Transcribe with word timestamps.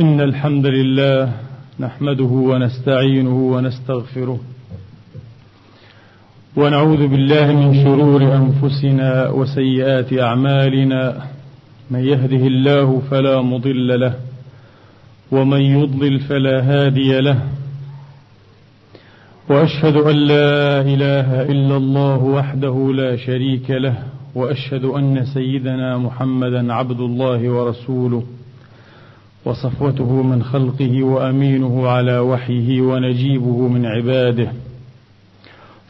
إن 0.00 0.20
الحمد 0.20 0.66
لله 0.66 1.32
نحمده 1.80 2.24
ونستعينه 2.50 3.36
ونستغفره 3.54 4.38
ونعوذ 6.56 7.06
بالله 7.08 7.46
من 7.52 7.84
شرور 7.84 8.22
أنفسنا 8.22 9.28
وسيئات 9.30 10.12
أعمالنا 10.18 11.22
من 11.90 11.98
يهده 12.04 12.46
الله 12.46 13.02
فلا 13.10 13.42
مضل 13.42 14.00
له 14.00 14.14
ومن 15.32 15.60
يضلل 15.60 16.20
فلا 16.20 16.56
هادي 16.62 17.20
له 17.20 17.38
وأشهد 19.50 19.96
أن 19.96 20.16
لا 20.16 20.80
إله 20.80 21.42
إلا 21.42 21.76
الله 21.76 22.24
وحده 22.24 22.92
لا 22.94 23.16
شريك 23.16 23.70
له 23.70 23.94
وأشهد 24.34 24.84
أن 24.84 25.24
سيدنا 25.34 25.98
محمدا 25.98 26.72
عبد 26.74 27.00
الله 27.00 27.50
ورسوله 27.50 28.22
وصفوته 29.44 30.22
من 30.22 30.42
خلقه 30.42 31.02
وأمينه 31.02 31.88
على 31.88 32.18
وحيه 32.18 32.80
ونجيبه 32.80 33.68
من 33.68 33.86
عباده. 33.86 34.52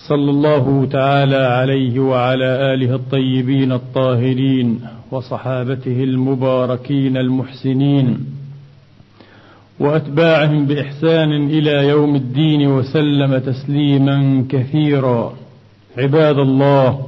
صلى 0.08 0.30
الله 0.30 0.86
تعالى 0.86 1.36
عليه 1.36 2.00
وعلى 2.00 2.74
آله 2.74 2.94
الطيبين 2.94 3.72
الطاهرين 3.72 4.80
وصحابته 5.10 6.04
المباركين 6.04 7.16
المحسنين. 7.16 8.18
وأتباعهم 9.80 10.66
بإحسان 10.66 11.32
إلى 11.50 11.88
يوم 11.88 12.16
الدين 12.16 12.68
وسلم 12.68 13.38
تسليما 13.38 14.44
كثيرا. 14.48 15.32
عباد 15.98 16.38
الله 16.38 17.07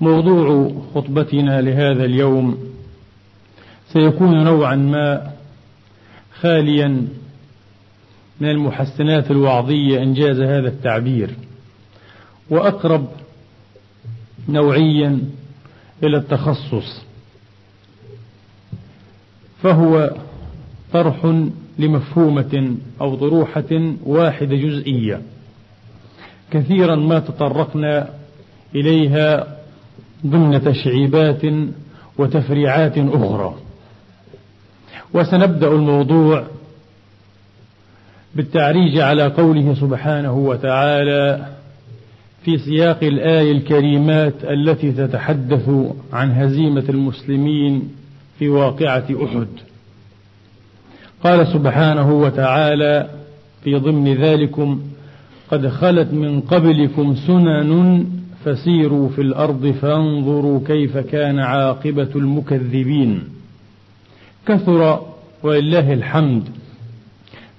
موضوع 0.00 0.72
خطبتنا 0.94 1.60
لهذا 1.60 2.04
اليوم 2.04 2.58
سيكون 3.92 4.44
نوعا 4.44 4.76
ما 4.76 5.32
خاليا 6.40 7.06
من 8.40 8.50
المحسنات 8.50 9.30
الوعظية 9.30 10.02
انجاز 10.02 10.40
هذا 10.40 10.68
التعبير 10.68 11.30
وأقرب 12.50 13.08
نوعيا 14.48 15.20
إلى 16.02 16.16
التخصص 16.16 17.04
فهو 19.62 20.16
طرح 20.92 21.44
لمفهومة 21.78 22.76
أو 23.00 23.14
طروحه 23.14 23.94
واحدة 24.04 24.56
جزئية 24.56 25.22
كثيرا 26.50 26.96
ما 26.96 27.18
تطرقنا 27.18 28.08
إليها 28.74 29.56
ضمن 30.26 30.64
تشعيبات 30.64 31.42
وتفريعات 32.18 32.98
أخرى 32.98 33.54
وسنبدأ 35.14 35.68
الموضوع 35.68 36.44
بالتعريج 38.34 38.98
على 38.98 39.26
قوله 39.26 39.74
سبحانه 39.74 40.32
وتعالى 40.32 41.46
في 42.44 42.58
سياق 42.58 42.98
الآية 43.04 43.52
الكريمات 43.52 44.34
التي 44.44 44.92
تتحدث 44.92 45.70
عن 46.12 46.32
هزيمة 46.32 46.84
المسلمين 46.88 47.88
في 48.38 48.48
واقعة 48.48 49.06
أحد. 49.24 49.46
قال 51.24 51.46
سبحانه 51.46 52.12
وتعالى 52.12 53.10
في 53.64 53.74
ضمن 53.74 54.14
ذلكم 54.14 54.82
قد 55.50 55.68
خلت 55.68 56.12
من 56.12 56.40
قبلكم 56.40 57.14
سنن 57.26 58.06
فسيروا 58.44 59.08
في 59.08 59.20
الأرض 59.20 59.66
فانظروا 59.82 60.60
كيف 60.66 60.96
كان 60.98 61.38
عاقبة 61.38 62.08
المكذبين. 62.16 63.22
كثر 64.46 65.00
ولله 65.42 65.92
الحمد 65.92 66.42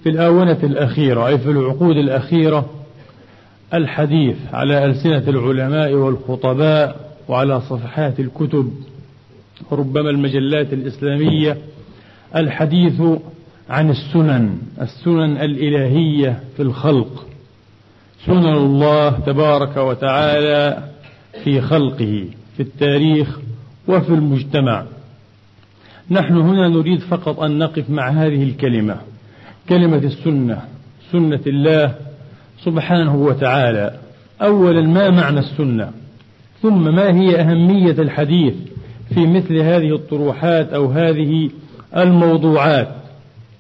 في 0.03 0.09
الآونة 0.09 0.57
الأخيرة 0.63 1.27
أي 1.27 1.37
في 1.37 1.49
العقود 1.51 1.97
الأخيرة 1.97 2.69
الحديث 3.73 4.35
على 4.53 4.85
ألسنة 4.85 5.23
العلماء 5.27 5.93
والخطباء 5.93 7.11
وعلى 7.27 7.61
صفحات 7.61 8.19
الكتب 8.19 8.73
وربما 9.71 10.09
المجلات 10.09 10.73
الإسلامية 10.73 11.57
الحديث 12.35 13.01
عن 13.69 13.89
السنن 13.89 14.57
السنن 14.81 15.37
الإلهية 15.37 16.39
في 16.55 16.61
الخلق 16.61 17.27
سنن 18.25 18.55
الله 18.55 19.09
تبارك 19.09 19.77
وتعالى 19.77 20.83
في 21.43 21.61
خلقه 21.61 22.27
في 22.57 22.59
التاريخ 22.59 23.39
وفي 23.87 24.09
المجتمع. 24.09 24.83
نحن 26.11 26.37
هنا 26.37 26.67
نريد 26.67 26.99
فقط 26.99 27.39
أن 27.39 27.57
نقف 27.57 27.89
مع 27.89 28.09
هذه 28.09 28.43
الكلمة 28.43 28.97
كلمة 29.69 29.97
السنة 29.97 30.61
سنة 31.11 31.41
الله 31.47 31.95
سبحانه 32.63 33.15
وتعالى. 33.15 33.99
اولا 34.41 34.81
ما 34.81 35.09
معنى 35.09 35.39
السنة؟ 35.39 35.91
ثم 36.61 36.95
ما 36.95 37.15
هي 37.15 37.41
أهمية 37.41 37.91
الحديث 37.91 38.53
في 39.13 39.27
مثل 39.27 39.57
هذه 39.57 39.95
الطروحات 39.95 40.73
أو 40.73 40.91
هذه 40.91 41.49
الموضوعات؟ 41.97 42.95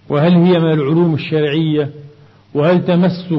وهل 0.09 0.33
هي 0.33 0.59
من 0.59 0.71
العلوم 0.71 1.13
الشرعية؟ 1.13 1.89
وهل 2.53 2.85
تمس 2.85 3.33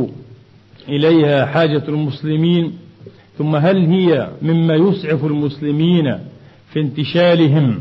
إليها 0.89 1.47
حاجة 1.47 1.83
المسلمين 1.89 2.73
ثم 3.39 3.57
هل 3.57 3.87
هي 3.87 4.29
مما 4.43 4.75
يسعف 4.75 5.25
المسلمين 5.25 6.19
في 6.73 6.81
انتشالهم 6.81 7.81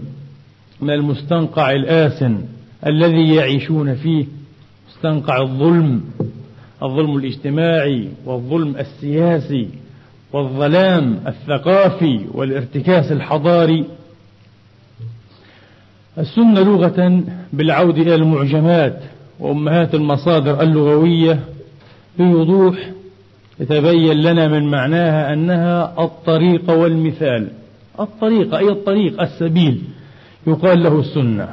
من 0.82 0.90
المستنقع 0.90 1.72
الآسن 1.72 2.42
الذي 2.86 3.36
يعيشون 3.36 3.96
فيه؟ 3.96 4.26
مستنقع 4.90 5.42
الظلم 5.42 6.02
الظلم 6.84 7.18
الاجتماعي 7.18 8.10
والظلم 8.26 8.76
السياسي 8.78 9.70
والظلام 10.34 11.20
الثقافي 11.28 12.26
والارتكاس 12.34 13.12
الحضاري. 13.12 13.86
السنة 16.18 16.62
لغة 16.62 17.24
بالعود 17.54 17.98
إلى 17.98 18.16
المعجمات 18.16 19.00
وأمهات 19.40 19.96
المصادر 19.96 20.62
اللغوية 20.62 21.40
بوضوح 22.20 22.92
يتبين 23.60 24.22
لنا 24.22 24.48
من 24.48 24.72
معناها 24.72 25.34
أنها 25.34 26.04
الطريق 26.04 26.72
والمثال. 26.72 27.48
الطريق 28.00 28.56
أي 28.56 28.70
الطريق 28.70 29.22
السبيل. 29.22 29.82
يقال 30.48 30.84
له 30.84 31.00
السنة. 31.00 31.50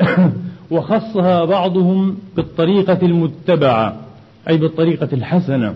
وخصها 0.70 1.44
بعضهم 1.44 2.18
بالطريقة 2.36 2.98
المتبعة 3.02 3.96
أي 4.48 4.56
بالطريقة 4.56 5.08
الحسنة. 5.12 5.74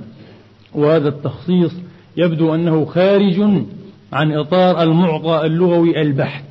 وهذا 0.75 1.09
التخصيص 1.09 1.73
يبدو 2.17 2.55
أنه 2.55 2.85
خارج 2.85 3.41
عن 4.13 4.33
إطار 4.33 4.83
المعطى 4.83 5.47
اللغوي 5.47 6.01
البحت. 6.01 6.45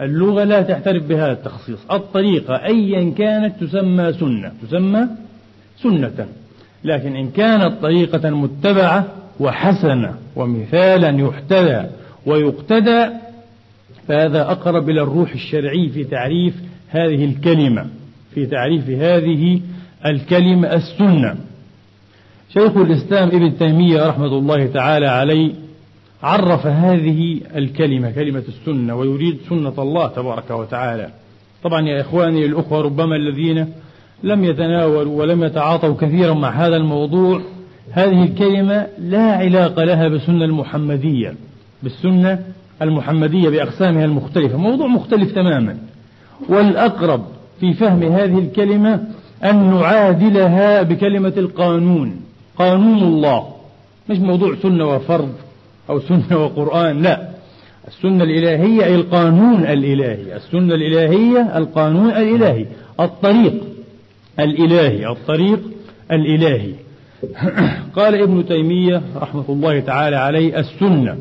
اللغة 0.00 0.44
لا 0.44 0.62
تعترف 0.62 1.02
بهذا 1.02 1.32
التخصيص. 1.32 1.78
الطريقة 1.90 2.54
أيا 2.54 3.10
كانت 3.10 3.64
تسمى 3.64 4.12
سنة. 4.12 4.52
تسمى 4.62 5.08
سنة. 5.82 6.28
لكن 6.84 7.16
إن 7.16 7.30
كانت 7.30 7.82
طريقة 7.82 8.30
متبعة 8.30 9.06
وحسنة 9.40 10.14
ومثالا 10.36 11.08
يحتذى 11.08 11.90
ويقتدى 12.26 13.08
فهذا 14.08 14.50
أقرب 14.50 14.90
إلى 14.90 15.02
الروح 15.02 15.32
الشرعي 15.32 15.88
في 15.88 16.04
تعريف 16.04 16.54
هذه 16.88 17.24
الكلمة 17.24 17.86
في 18.34 18.46
تعريف 18.46 18.90
هذه 18.90 19.60
الكلمة 20.06 20.74
السنة. 20.74 21.36
شيخ 22.54 22.76
الإسلام 22.76 23.28
ابن 23.28 23.58
تيمية 23.58 24.06
رحمة 24.06 24.38
الله 24.38 24.66
تعالى 24.66 25.06
عليه 25.06 25.52
عرف 26.22 26.66
هذه 26.66 27.40
الكلمة 27.56 28.10
كلمة 28.10 28.42
السنة 28.48 28.94
ويريد 28.94 29.38
سنة 29.48 29.74
الله 29.78 30.08
تبارك 30.08 30.50
وتعالى. 30.50 31.10
طبعا 31.62 31.88
يا 31.88 32.00
إخواني 32.00 32.46
الأخوة 32.46 32.80
ربما 32.80 33.16
الذين 33.16 33.66
لم 34.22 34.44
يتناولوا 34.44 35.20
ولم 35.20 35.44
يتعاطوا 35.44 35.94
كثيرا 35.94 36.34
مع 36.34 36.50
هذا 36.50 36.76
الموضوع. 36.76 37.40
هذه 37.90 38.22
الكلمة 38.24 38.86
لا 38.98 39.32
علاقة 39.32 39.84
لها 39.84 40.08
بالسنة 40.08 40.44
المحمدية 40.44 41.34
بالسنة 41.82 42.38
المحمدية 42.82 43.48
بأقسامها 43.48 44.04
المختلفة. 44.04 44.58
موضوع 44.58 44.86
مختلف 44.86 45.32
تماما. 45.32 45.76
والأقرب 46.48 47.24
في 47.60 47.72
فهم 47.72 48.02
هذه 48.02 48.38
الكلمة 48.38 49.00
أن 49.44 49.70
نعادلها 49.70 50.82
بكلمة 50.82 51.32
القانون. 51.36 52.20
قانون 52.58 52.98
الله. 52.98 53.46
مش 54.10 54.18
موضوع 54.18 54.54
سنة 54.62 54.86
وفرض 54.86 55.32
أو 55.90 56.00
سنة 56.00 56.44
وقرآن 56.44 57.02
لا. 57.02 57.28
السنة 57.88 58.24
الإلهية 58.24 58.84
أي 58.84 58.94
القانون 58.94 59.60
الإلهي. 59.60 60.36
السنة 60.36 60.74
الإلهية 60.74 61.58
القانون 61.58 62.10
الإلهي. 62.10 62.66
الطريق. 63.00 63.67
الإلهي 64.40 65.08
الطريق 65.08 65.60
الإلهي. 66.12 66.72
قال 67.96 68.22
ابن 68.22 68.46
تيمية 68.46 69.02
رحمة 69.16 69.44
الله 69.48 69.80
تعالى 69.80 70.16
عليه 70.16 70.58
السنة. 70.58 71.16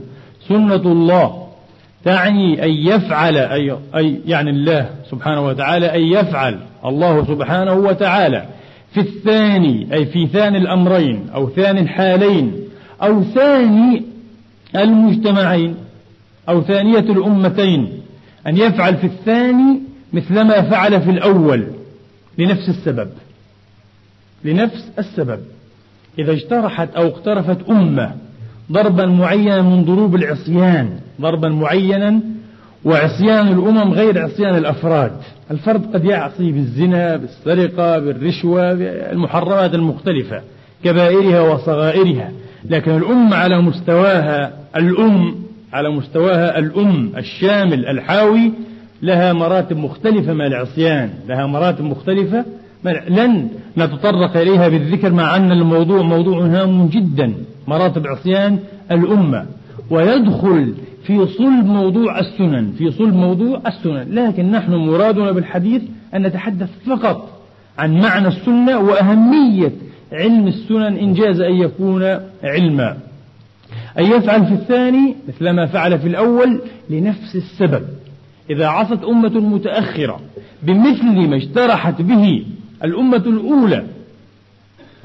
سنة 0.48 0.92
الله 0.92 1.48
تعني 2.06 2.64
أن 2.64 2.70
يفعل 2.70 3.38
أي, 3.38 3.78
أي 3.96 4.20
يعني 4.26 4.50
الله 4.50 4.90
سبحانه 5.12 5.46
وتعالى 5.48 5.96
أن 5.96 6.02
يفعل 6.02 6.60
الله 6.86 7.26
سبحانه 7.26 7.74
وتعالى 7.74 8.46
في 8.94 9.00
الثاني 9.00 9.88
أي 9.94 10.06
في 10.06 10.28
ثاني 10.28 10.58
الأمرين 10.58 11.30
أو 11.36 11.50
ثاني 11.50 11.82
الحالين 11.82 12.54
أو 13.04 13.24
ثاني 13.24 14.04
المجتمعين 14.76 15.76
أو 16.50 16.62
ثانية 16.62 17.00
الأمتين. 17.00 17.90
أن 18.48 18.58
يفعل 18.58 18.98
في 18.98 19.08
الثاني 19.08 19.80
مثلما 20.14 20.62
فعل 20.62 21.02
في 21.02 21.12
الأول. 21.12 21.68
لنفس 22.38 22.70
السبب. 22.70 23.10
لنفس 24.44 24.92
السبب. 25.00 25.40
إذا 26.20 26.32
اجترحت 26.32 26.90
أو 26.96 27.08
اقترفت 27.08 27.70
أمة 27.70 28.16
ضربا 28.72 29.06
معينا 29.06 29.62
من 29.62 29.86
ضروب 29.86 30.16
العصيان 30.16 31.00
ضربا 31.22 31.50
معينا 31.50 32.20
وعصيان 32.86 33.48
الأمم 33.48 33.94
غير 33.94 34.24
عصيان 34.24 34.56
الأفراد 34.56 35.12
الفرد 35.52 35.96
قد 35.96 36.06
يعصي 36.06 36.52
بالزنا 36.52 37.16
بالسرقة 37.16 38.00
بالرشوة 38.00 38.74
بالمحرمات 38.74 39.74
المختلفة 39.74 40.42
كبائرها 40.84 41.42
وصغائرها. 41.42 42.32
لكن 42.70 42.98
الأمة 42.98 43.36
على 43.36 43.62
مستواها 43.62 44.54
الأم 44.76 45.36
على 45.74 45.90
مستواها 45.90 46.60
الأم 46.60 47.12
الشامل 47.18 47.86
الحاوي 47.86 48.52
لها 49.02 49.34
مراتب 49.34 49.78
مختلفة 49.78 50.34
من 50.34 50.46
العصيان 50.46 51.10
لها 51.28 51.46
مراتب 51.46 51.84
مختلفة 51.84 52.46
لن 53.10 53.50
نتطرق 53.78 54.38
إليها 54.38 54.68
بالذكر 54.68 55.14
مع 55.14 55.36
أن 55.36 55.52
الموضوع 55.52 56.02
موضوع 56.02 56.46
هام 56.46 56.88
جدا 56.88 57.34
مراتب 57.68 58.08
عصيان 58.08 58.60
الأمة. 58.92 59.46
ويدخل 59.90 60.74
في 61.04 61.26
صلب 61.26 61.66
موضوع 61.66 62.20
السنن 62.20 62.72
في 62.78 62.92
صلب 62.92 63.14
موضوع 63.14 63.62
السنن. 63.68 64.08
لكن 64.12 64.52
نحن 64.52 64.74
مرادنا 64.74 65.32
بالحديث 65.32 65.82
أن 66.16 66.22
نتحدث 66.22 66.70
فقط 66.86 67.30
عن 67.78 68.02
معنى 68.02 68.28
السنة 68.28 68.80
وأهمية 68.80 69.72
علم 70.12 70.48
السنن 70.48 70.98
إن 70.98 71.14
جاز 71.14 71.40
أن 71.40 71.54
يكون 71.54 72.04
علما. 72.44 72.98
أن 74.00 74.06
يفعل 74.06 74.46
في 74.46 74.54
الثاني 74.54 75.16
مثل 75.28 75.50
ما 75.50 75.66
فعل 75.66 76.00
في 76.00 76.08
الأول 76.08 76.62
لنفس 76.90 77.36
السبب. 77.36 77.84
إذا 78.50 78.68
عصت 78.68 79.04
أمة 79.04 79.40
متأخرة 79.40 80.20
بمثل 80.64 81.28
ما 81.28 81.36
اجترحت 81.36 82.02
به 82.02 82.46
الأمة 82.84 83.18
الأولى 83.18 83.86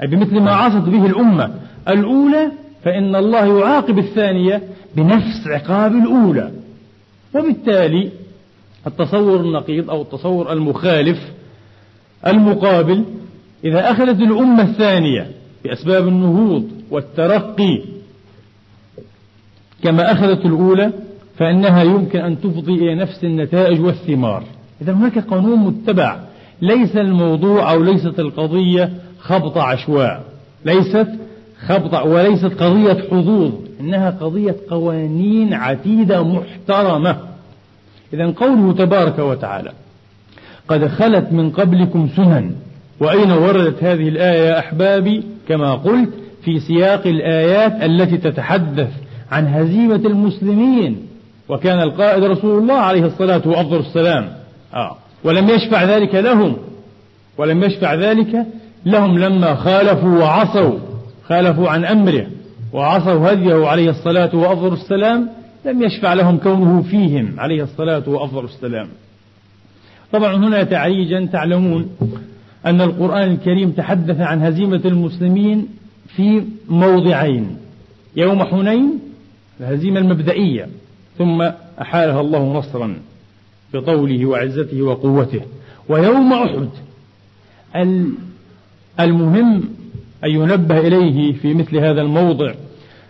أي 0.01 0.07
بمثل 0.07 0.39
ما 0.39 0.51
عصت 0.51 0.89
به 0.89 1.05
الأمة 1.05 1.55
الأولى 1.87 2.51
فإن 2.83 3.15
الله 3.15 3.59
يعاقب 3.59 3.99
الثانية 3.99 4.63
بنفس 4.95 5.47
عقاب 5.47 5.95
الأولى. 5.95 6.51
وبالتالي 7.35 8.11
التصور 8.87 9.39
النقيض 9.39 9.89
أو 9.89 10.01
التصور 10.01 10.53
المخالف 10.53 11.19
المقابل 12.27 13.05
إذا 13.65 13.91
أخذت 13.91 14.19
الأمة 14.19 14.63
الثانية 14.63 15.31
بأسباب 15.63 16.07
النهوض 16.07 16.71
والترقي 16.91 17.81
كما 19.83 20.11
أخذت 20.11 20.45
الأولى 20.45 20.93
فإنها 21.37 21.83
يمكن 21.83 22.19
أن 22.19 22.41
تفضي 22.41 22.73
إلى 22.73 22.95
نفس 22.95 23.23
النتائج 23.23 23.81
والثمار. 23.81 24.43
إذا 24.81 24.93
هناك 24.93 25.19
قانون 25.19 25.59
متبع. 25.59 26.17
ليس 26.61 26.95
الموضوع 26.95 27.71
أو 27.71 27.83
ليست 27.83 28.19
القضية 28.19 28.89
خبط 29.19 29.57
عشواء. 29.57 30.23
ليست 30.65 31.07
خبط 31.65 32.05
وليست 32.05 32.63
قضية 32.63 33.03
حظوظ. 33.11 33.51
إنها 33.79 34.09
قضية 34.09 34.55
قوانين 34.69 35.53
عتيدة 35.53 36.23
محترمة. 36.23 37.17
إذا 38.13 38.25
قوله 38.25 38.73
تبارك 38.73 39.19
وتعالى 39.19 39.71
قد 40.67 40.87
خلت 40.87 41.31
من 41.31 41.51
قبلكم 41.51 42.09
سنن. 42.15 42.51
وأين 42.99 43.31
وردت 43.31 43.83
هذه 43.83 44.07
الآية 44.09 44.41
يا 44.41 44.59
أحبابي؟ 44.59 45.23
كما 45.47 45.73
قلت 45.73 46.09
في 46.43 46.59
سياق 46.59 47.07
الآيات 47.07 47.83
التي 47.83 48.17
تتحدث 48.17 48.89
عن 49.31 49.47
هزيمة 49.47 49.95
المسلمين. 49.95 50.97
وكان 51.49 51.79
القائد 51.81 52.23
رسول 52.23 52.61
الله 52.61 52.73
عليه 52.73 53.05
الصلاة 53.05 53.41
وأفضل 53.45 53.79
السلام. 53.79 54.29
آه. 54.73 54.95
ولم 55.23 55.49
يشفع 55.49 55.83
ذلك 55.83 56.15
لهم. 56.15 56.57
ولم 57.37 57.63
يشفع 57.63 57.93
ذلك 57.93 58.45
لهم 58.85 59.19
لما 59.19 59.55
خالفوا 59.55 60.19
وعصوا. 60.19 60.79
خالفوا 61.27 61.69
عن 61.69 61.85
أمره 61.85 62.27
وعصوا 62.73 63.31
هديه 63.31 63.67
عليه 63.67 63.89
الصلاة 63.89 64.35
وأفضل 64.35 64.73
السلام. 64.73 65.29
لم 65.65 65.83
يشفع 65.83 66.13
لهم 66.13 66.37
كونه 66.37 66.81
فيهم 66.81 67.33
عليه 67.37 67.63
الصلاة 67.63 68.03
وأفضل 68.09 68.45
السلام. 68.45 68.87
طبعا 70.11 70.35
هنا 70.35 70.63
تعريجا 70.63 71.25
تعلمون 71.25 71.89
أن 72.65 72.81
القرآن 72.81 73.31
الكريم 73.31 73.71
تحدث 73.71 74.19
عن 74.19 74.41
هزيمة 74.41 74.81
المسلمين 74.85 75.67
في 76.15 76.43
موضعين. 76.69 77.57
يوم 78.15 78.43
حنين 78.43 78.99
الهزيمة 79.59 79.99
المبدئية. 79.99 80.67
ثم 81.17 81.41
أحالها 81.81 82.21
الله 82.21 82.53
نصرا 82.53 82.95
بطوله 83.73 84.25
وعزته 84.25 84.81
وقوته. 84.81 85.41
ويوم 85.89 86.33
أحد 86.33 86.69
المهم 88.99 89.63
أن 90.23 90.29
ينبه 90.29 90.79
إليه 90.79 91.33
في 91.33 91.53
مثل 91.53 91.77
هذا 91.77 92.01
الموضع 92.01 92.53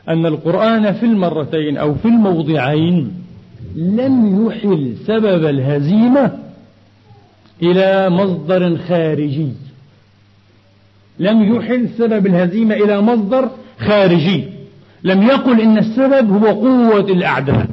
أن 0.09 0.25
القرآن 0.25 0.93
في 0.93 1.05
المرتين 1.05 1.77
أو 1.77 1.95
في 1.95 2.07
الموضعين 2.07 3.11
لم 3.75 4.45
يحل 4.47 4.95
سبب 5.07 5.45
الهزيمة 5.45 6.31
إلى 7.61 8.09
مصدر 8.09 8.77
خارجي. 8.77 9.47
لم 11.19 11.55
يحل 11.55 11.89
سبب 11.97 12.27
الهزيمة 12.27 12.75
إلى 12.75 13.01
مصدر 13.01 13.49
خارجي. 13.79 14.43
لم 15.03 15.23
يقل 15.23 15.61
إن 15.61 15.77
السبب 15.77 16.31
هو 16.31 16.47
قوة 16.47 17.11
الأعداء. 17.11 17.67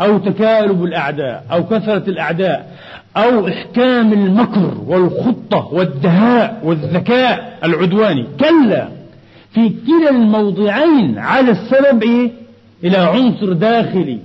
أو 0.00 0.18
تكالب 0.18 0.84
الأعداء 0.84 1.44
أو 1.52 1.64
كثرة 1.66 2.10
الأعداء 2.10 2.78
أو 3.16 3.48
إحكام 3.48 4.12
المكر 4.12 4.74
والخطة 4.86 5.68
والدهاء 5.72 6.60
والذكاء 6.64 7.58
العدواني. 7.64 8.26
كلا 8.40 8.88
في 9.54 9.68
كلا 9.68 10.10
الموضعين 10.10 11.18
على 11.18 11.50
السبب؟ 11.50 12.30
إلى 12.84 12.96
عنصر 12.96 13.52
داخلي. 13.52 14.18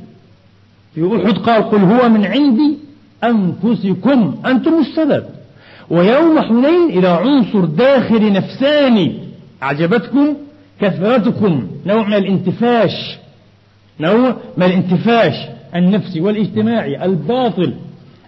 في 0.95 1.21
أحد 1.25 1.37
قال 1.37 1.69
قل 1.69 1.79
هو 1.79 2.09
من 2.09 2.25
عندي 2.25 2.77
أنفسكم 3.23 4.35
أنتم 4.45 4.79
السبب. 4.79 5.23
ويوم 5.89 6.41
حنين 6.41 6.89
إلى 6.89 7.07
عنصر 7.07 7.65
داخلي 7.65 8.29
نفساني 8.29 9.19
أعجبتكم 9.63 10.35
كثرتكم 10.81 11.67
نوع 11.85 12.07
من 12.07 12.13
الانتفاش. 12.13 13.17
نوع 13.99 14.35
من 14.57 14.65
الانتفاش. 14.65 15.33
النفسي 15.75 16.21
والاجتماعي 16.21 17.05
الباطل 17.05 17.73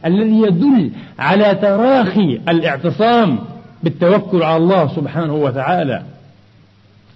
الذي 0.05 0.41
يدل 0.41 0.91
على 1.19 1.55
تراخي 1.55 2.39
الاعتصام 2.49 3.39
بالتوكل 3.83 4.43
على 4.43 4.57
الله 4.57 4.95
سبحانه 4.95 5.33
وتعالى. 5.33 6.01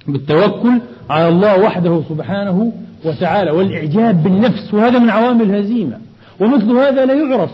بالتوكل 0.07 0.81
على 1.09 1.27
الله 1.27 1.59
وحده 1.59 2.01
سبحانه 2.09 2.71
وتعالى 3.05 3.51
والإعجاب 3.51 4.24
بالنفس 4.24 4.74
وهذا 4.74 5.00
من 5.00 5.09
عوامل 5.09 5.41
الهزيمة. 5.41 5.98
ومثل 6.39 6.71
هذا 6.71 7.05
لا 7.05 7.13
يعرف 7.13 7.51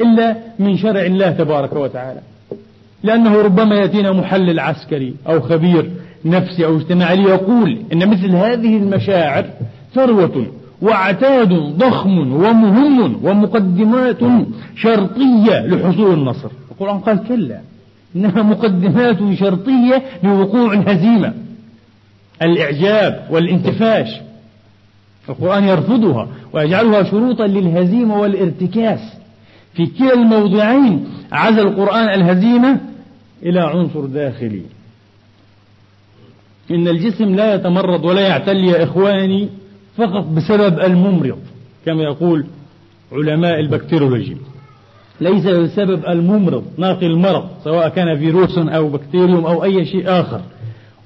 إلا 0.00 0.36
من 0.58 0.76
شرع 0.76 1.02
الله 1.02 1.30
تبارك 1.30 1.72
وتعالى. 1.72 2.20
لأنه 3.02 3.42
ربما 3.42 3.74
يأتينا 3.74 4.12
محلل 4.12 4.60
عسكري 4.60 5.14
أو 5.28 5.40
خبير 5.40 5.90
نفسي 6.24 6.64
أو 6.64 6.76
اجتماعي 6.76 7.16
ليقول 7.16 7.78
إن 7.92 8.08
مثل 8.08 8.30
هذه 8.30 8.76
المشاعر 8.76 9.44
ثروة 9.94 10.46
وعتاد 10.82 11.52
ضخم 11.52 12.18
ومهم 12.18 13.24
ومقدمات 13.24 14.18
شرطية 14.76 15.66
لحصول 15.66 16.14
النصر. 16.14 16.50
القرآن 16.70 16.98
قال 16.98 17.28
كلا. 17.28 17.60
إنها 18.16 18.42
مقدمات 18.42 19.34
شرطية 19.34 20.02
لوقوع 20.22 20.72
الهزيمة 20.72 21.34
الإعجاب 22.42 23.26
والانتفاش. 23.30 24.08
القرآن 25.28 25.64
يرفضها 25.64 26.28
ويجعلها 26.52 27.02
شروطا 27.02 27.46
للهزيمة 27.46 28.20
والارتكاس. 28.20 29.00
في 29.74 29.86
كلا 29.86 30.14
الموضعين 30.14 31.06
عزل 31.32 31.60
القرآن 31.60 32.08
الهزيمة 32.08 32.80
إلى 33.42 33.60
عنصر 33.60 34.06
داخلي. 34.06 34.62
إن 36.70 36.88
الجسم 36.88 37.34
لا 37.34 37.54
يتمرض 37.54 38.04
ولا 38.04 38.20
يعتل 38.20 38.56
يا 38.56 38.84
إخواني. 38.84 39.48
فقط 40.00 40.24
بسبب 40.24 40.80
الممرض 40.80 41.38
كما 41.86 42.02
يقول 42.02 42.46
علماء 43.12 43.60
البكتيرولوجي 43.60 44.36
ليس 45.20 45.46
بسبب 45.46 46.04
الممرض 46.08 46.64
ناقل 46.78 47.06
المرض 47.06 47.48
سواء 47.64 47.88
كان 47.88 48.18
فيروس 48.18 48.58
أو 48.58 48.88
بكتيريوم 48.88 49.46
أو 49.46 49.64
أي 49.64 49.86
شيء 49.86 50.04
آخر. 50.06 50.40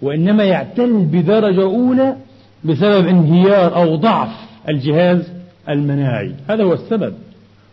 وإنما 0.02 0.44
يعتل 0.44 1.04
بدرجة 1.04 1.62
أولى 1.62 2.16
بسبب 2.64 3.06
انهيار 3.06 3.76
أو 3.76 3.96
ضعف 3.96 4.28
الجهاز 4.68 5.32
المناعي. 5.68 6.34
هذا 6.48 6.64
هو 6.64 6.72
السبب. 6.72 7.14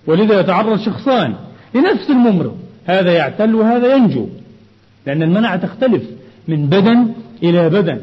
ولذا 0.07 0.39
يتعرض 0.39 0.79
شخصان 0.79 1.33
لنفس 1.75 2.09
الممرض. 2.09 2.57
هذا 2.85 3.11
يعتل 3.13 3.55
وهذا 3.55 3.95
ينجو. 3.95 4.27
لأن 5.07 5.23
المناعة 5.23 5.55
تختلف 5.55 6.03
من 6.47 6.65
بدن 6.65 7.07
إلى 7.43 7.69
بدن 7.69 8.01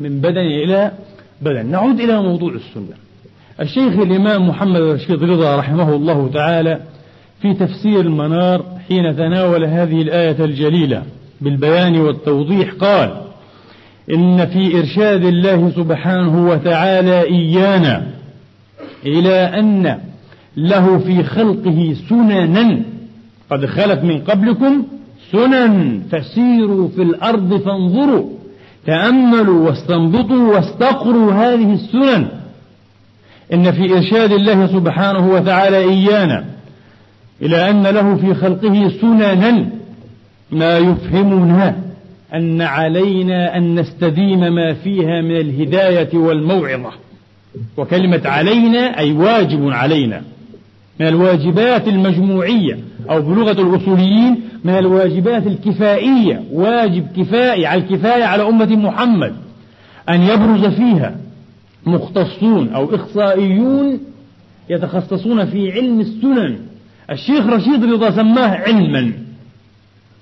من 0.00 0.20
بدن 0.20 0.46
إلى 0.64 0.92
بدن 1.42 1.66
نعود 1.66 2.00
إلى 2.00 2.22
موضوع 2.22 2.52
السنة. 2.52 2.96
الشيخ 3.60 3.92
الإمام 3.92 4.48
محمد 4.48 4.80
رشيد 4.80 5.22
رضا 5.22 5.56
رحمه 5.56 5.94
الله 5.94 6.30
تعالى 6.34 6.80
في 7.42 7.54
تفسير 7.54 8.00
المنار 8.00 8.64
حين 8.88 9.16
تناول 9.16 9.64
هذه 9.64 10.02
الآية 10.02 10.44
الجليلة 10.44 11.02
بالبيان 11.40 12.00
والتوضيح 12.00 12.72
قال 12.72 13.10
إن 14.10 14.46
في 14.46 14.78
إرشاد 14.78 15.24
الله 15.24 15.70
سبحانه 15.70 16.48
وتعالى 16.48 17.22
إيانا 17.22 18.06
إلى 19.06 19.34
أن 19.34 19.98
له 20.56 20.98
في 20.98 21.22
خلقه 21.22 21.96
سننا. 22.08 22.82
قد 23.50 23.66
خلت 23.66 24.04
من 24.04 24.20
قبلكم 24.20 24.84
سنن 25.32 26.02
فسيروا 26.10 26.88
في 26.88 27.02
الأرض 27.02 27.56
فانظروا. 27.56 28.35
تأملوا 28.86 29.68
واستنبطوا 29.68 30.54
واستقروا 30.54 31.32
هذه 31.32 31.72
السنن. 31.72 32.28
إن 33.52 33.72
في 33.72 33.92
إرشاد 33.92 34.32
الله 34.32 34.66
سبحانه 34.66 35.30
وتعالى 35.30 35.76
إيانا 35.76 36.44
إلى 37.42 37.70
أن 37.70 37.86
له 37.86 38.16
في 38.16 38.34
خلقه 38.34 38.88
سننا 39.00 39.66
ما 40.50 40.78
يفهمنا 40.78 41.76
أن 42.34 42.62
علينا 42.62 43.56
أن 43.56 43.80
نستديم 43.80 44.40
ما 44.40 44.74
فيها 44.74 45.22
من 45.22 45.36
الهداية 45.36 46.18
والموعظة. 46.18 46.90
وكلمة 47.76 48.20
علينا 48.24 48.98
أي 48.98 49.12
واجب 49.12 49.68
علينا 49.68 50.22
من 51.00 51.06
الواجبات 51.06 51.88
المجموعية. 51.88 52.78
أو 53.10 53.22
بلغة 53.22 53.62
الأصوليين 53.62 54.40
من 54.64 54.78
الواجبات 54.78 55.46
الكفائية 55.46 56.42
واجب 56.52 57.06
كفائي 57.16 57.66
على 57.66 57.80
الكفاية 57.80 58.24
على 58.24 58.48
أمة 58.48 58.76
محمد 58.76 59.32
أن 60.08 60.22
يبرز 60.22 60.64
فيها 60.64 61.16
مختصون 61.86 62.68
أو 62.68 62.94
إخصائيون 62.94 64.00
يتخصصون 64.70 65.44
في 65.46 65.72
علم 65.72 66.00
السنن. 66.00 66.58
الشيخ 67.10 67.46
رشيد 67.46 67.84
رضا 67.84 68.10
سماه 68.10 68.56
علما. 68.56 69.12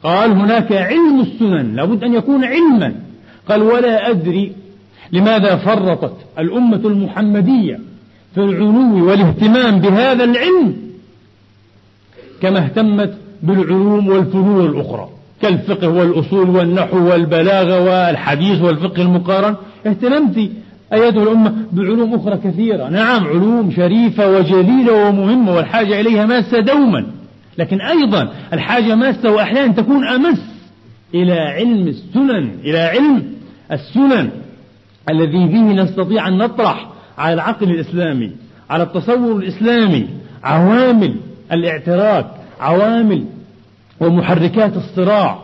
قال 0.02 0.30
هناك 0.30 0.72
علم 0.72 1.20
السنن 1.20 1.76
لابد 1.76 2.04
أن 2.04 2.14
يكون 2.14 2.44
علما. 2.44 2.94
قال 3.48 3.62
ولا 3.62 4.10
أدري 4.10 4.52
لماذا 5.12 5.56
فرطت 5.56 6.16
الأمة 6.38 6.80
المحمدية 6.84 7.80
في 8.34 8.40
العلو 8.40 9.08
والاهتمام 9.08 9.78
بهذا 9.78 10.24
العلم 10.24 10.83
كما 12.44 12.58
اهتمت 12.58 13.14
بالعلوم 13.42 14.08
والفنون 14.08 14.66
الأخرى 14.66 15.08
كالفقه 15.42 15.88
والأصول 15.88 16.50
والنحو 16.50 17.10
والبلاغة 17.10 17.84
والحديث 17.84 18.62
والفقه 18.62 19.02
المقارن. 19.02 19.54
اهتممت 19.86 20.50
أيتها 20.92 21.22
الأمة 21.22 21.54
بعلوم 21.72 22.14
أخرى 22.14 22.36
كثيرة. 22.36 22.88
نعم 22.88 23.26
علوم 23.26 23.70
شريفة 23.76 24.30
وجليلة 24.30 25.08
ومهمة 25.08 25.54
والحاجة 25.54 26.00
إليها 26.00 26.26
ماسة 26.26 26.60
دوما. 26.60 27.06
لكن 27.58 27.80
أيضا 27.80 28.28
الحاجة 28.52 28.94
ماسة 28.94 29.30
وأحيانا 29.30 29.72
تكون 29.72 30.06
أمس 30.06 30.42
إلى 31.14 31.32
علم 31.32 31.88
السنن 31.88 32.50
إلى 32.64 32.78
علم 32.78 33.24
السنن 33.72 34.30
الذي 35.10 35.48
فيه 35.48 35.82
نستطيع 35.82 36.28
أن 36.28 36.38
نطرح 36.38 36.88
على 37.18 37.34
العقل 37.34 37.70
الإسلامي 37.70 38.30
على 38.70 38.82
التصور 38.82 39.36
الإسلامي 39.36 40.08
عوامل 40.44 41.14
الاعتراك 41.52 42.26
عوامل 42.60 43.24
ومحركات 44.00 44.76
الصراع 44.76 45.38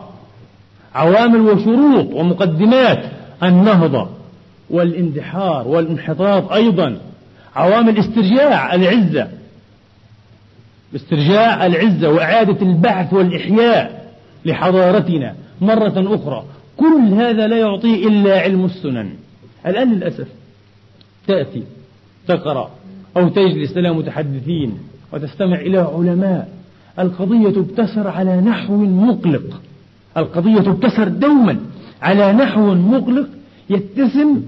عوامل 0.95 1.41
وشروط 1.41 2.13
ومقدمات 2.13 3.05
النهضة 3.43 4.09
والاندحار 4.69 5.67
والانحطاط 5.67 6.51
أيضا 6.51 6.97
عوامل 7.55 7.97
استرجاع 7.97 8.75
العزة 8.75 9.27
استرجاع 10.95 11.65
العزة 11.65 12.09
وإعادة 12.09 12.61
البعث 12.61 13.13
والإحياء 13.13 14.11
لحضارتنا 14.45 15.35
مرة 15.61 16.15
أخرى. 16.15 16.43
كل 16.77 17.13
هذا 17.13 17.47
لا 17.47 17.57
يعطيه 17.57 18.07
إلا 18.07 18.39
علم 18.39 18.65
السنن. 18.65 19.09
الآن 19.65 19.93
للأسف 19.93 20.27
تأتي 21.27 21.63
تقرأ 22.27 22.71
أو 23.17 23.29
تجلس 23.29 23.77
إلى 23.77 23.93
متحدثين 23.93 24.77
وتستمع 25.13 25.55
إلى 25.55 25.77
علماء 25.77 26.49
القضية 26.99 27.49
تبتسر 27.49 28.07
على 28.07 28.41
نحو 28.41 28.77
مقلق. 28.85 29.61
القضية 30.17 30.59
تبتسر 30.59 31.07
دوما 31.07 31.57
على 32.01 32.33
نحو 32.33 32.73
مقلق 32.75 33.27
يتسم 33.69 34.41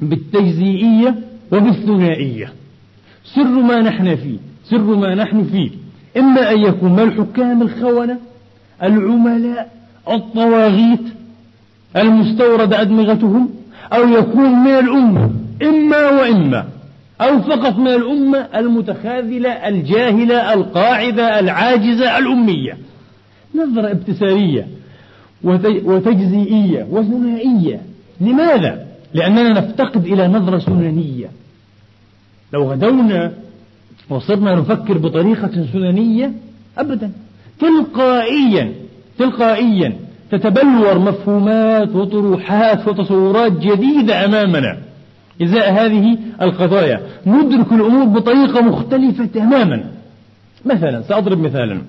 بالتجزئية 0.00 1.14
وبالثنائية. 1.52 2.52
سر 3.34 3.44
ما 3.44 3.82
نحن 3.82 4.16
فيه 4.16 4.38
سر 4.70 4.96
ما 4.96 5.14
نحن 5.14 5.44
فيه. 5.44 5.70
إما 6.16 6.52
أن 6.52 6.58
يكون 6.58 7.00
الحكام 7.00 7.62
الخونة 7.62 8.18
العملاء 8.82 9.72
الطواغيت 10.10 11.04
المستورد 11.96 12.72
أدمغتهم 12.74 13.48
أو 13.92 14.08
يكون 14.08 14.50
من 14.50 14.70
الأمة 14.70 15.30
إما 15.62 16.10
وإما. 16.10 16.75
أو 17.20 17.42
فقط 17.42 17.78
من 17.78 17.88
الأمة 17.88 18.38
المتخاذلة 18.56 19.50
الجاهلة 19.50 20.54
القاعدة 20.54 21.40
العاجزة 21.40 22.18
الأمية. 22.18 22.78
نظرة 23.54 23.90
ابتسارية 23.90 24.66
وتجزئية 25.84 26.86
وثنائية. 26.90 27.80
لماذا؟ 28.20 28.86
لأننا 29.14 29.48
نفتقد 29.48 30.06
إلى 30.06 30.28
نظرة 30.28 30.58
سننية. 30.58 31.26
لو 32.52 32.70
غدونا 32.72 33.32
وصرنا 34.10 34.54
نفكر 34.54 34.98
بطريقة 34.98 35.66
سننية 35.72 36.32
أبدا. 36.78 37.10
تلقائيا 37.60 38.72
تلقائيا 39.18 39.92
تتبلور 40.30 40.98
مفهومات 40.98 41.94
وطروحات 41.94 42.88
وتصورات 42.88 43.52
جديدة 43.52 44.24
أمامنا. 44.24 44.78
إزاء 45.42 45.72
هذه 45.72 46.18
القضايا. 46.42 47.00
ندرك 47.26 47.72
الأمور 47.72 48.04
بطريقة 48.04 48.62
مختلفة 48.62 49.24
تماما. 49.24 49.84
مثلا 50.64 51.02
سأضرب 51.02 51.38
مثالا 51.38 51.82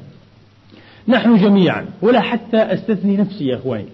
نحن 1.07 1.37
جميعا 1.37 1.85
ولا 2.01 2.21
حتى 2.21 2.57
أستثني 2.57 3.17
نفسي 3.17 3.45
يا 3.45 3.55
أخواني. 3.55 3.85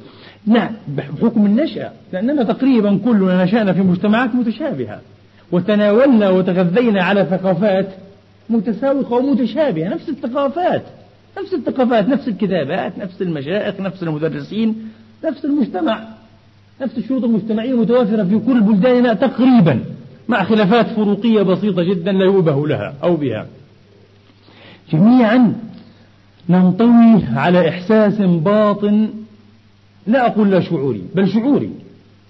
نعم 0.45 0.71
بحكم 0.87 1.45
النشأة 1.45 1.91
لأننا 2.13 2.43
تقريبا 2.43 2.99
كلنا 3.05 3.43
نشأنا 3.43 3.73
في 3.73 3.81
مجتمعات 3.81 4.35
متشابهة. 4.35 5.01
وتناولنا 5.51 6.29
وتغذينا 6.29 7.03
على 7.03 7.25
ثقافات 7.25 7.87
متساوقة 8.49 9.15
ومتشابهة. 9.15 9.89
نفس 9.89 10.09
الثقافات 10.09 10.83
نفس 11.37 11.53
الثقافات 11.53 12.07
نفس 12.07 12.27
الكتابات 12.27 12.97
نفس 12.97 13.21
المشايخ 13.21 13.79
نفس 13.79 14.03
المدرسين 14.03 14.89
نفس 15.25 15.45
المجتمع. 15.45 16.03
نفس 16.83 16.97
الشروط 16.97 17.23
المجتمعية 17.23 17.73
متوافرة 17.73 18.23
في 18.23 18.39
كل 18.39 18.61
بلداننا 18.61 19.13
تقريبا 19.13 19.83
مع 20.27 20.43
خلافات 20.43 20.87
فروقية 20.87 21.41
بسيطة 21.41 21.83
جدا 21.83 22.11
لا 22.11 22.25
يؤبه 22.25 22.67
لها 22.67 22.93
أو 23.03 23.15
بها. 23.15 23.47
جميعا 24.91 25.55
ننطوي 26.49 27.23
على 27.35 27.69
إحساس 27.69 28.21
باطن 28.21 29.09
لا 30.07 30.27
أقول 30.27 30.51
لا 30.51 30.59
شعوري 30.59 31.01
بل 31.15 31.29
شعوري. 31.29 31.69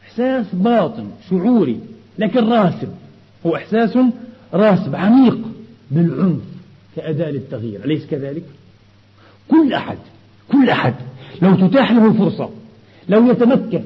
إحساس 0.07 0.45
باطن 0.53 1.07
شعوري 1.29 1.79
لكن 2.19 2.39
راسب. 2.49 2.89
هو 3.45 3.55
إحساس 3.55 3.97
راسب 4.53 4.95
عميق 4.95 5.37
بالعنف 5.91 6.41
كأداة 6.95 7.31
للتغيير. 7.31 7.85
أليس 7.85 8.05
كذلك؟ 8.05 8.43
كل 9.47 9.73
أحد 9.73 9.97
كل 10.51 10.69
أحد 10.69 10.93
لو 11.41 11.67
تتاح 11.67 11.91
له 11.91 12.07
الفرصة 12.07 12.49
لو 13.09 13.31
يتمكن 13.31 13.83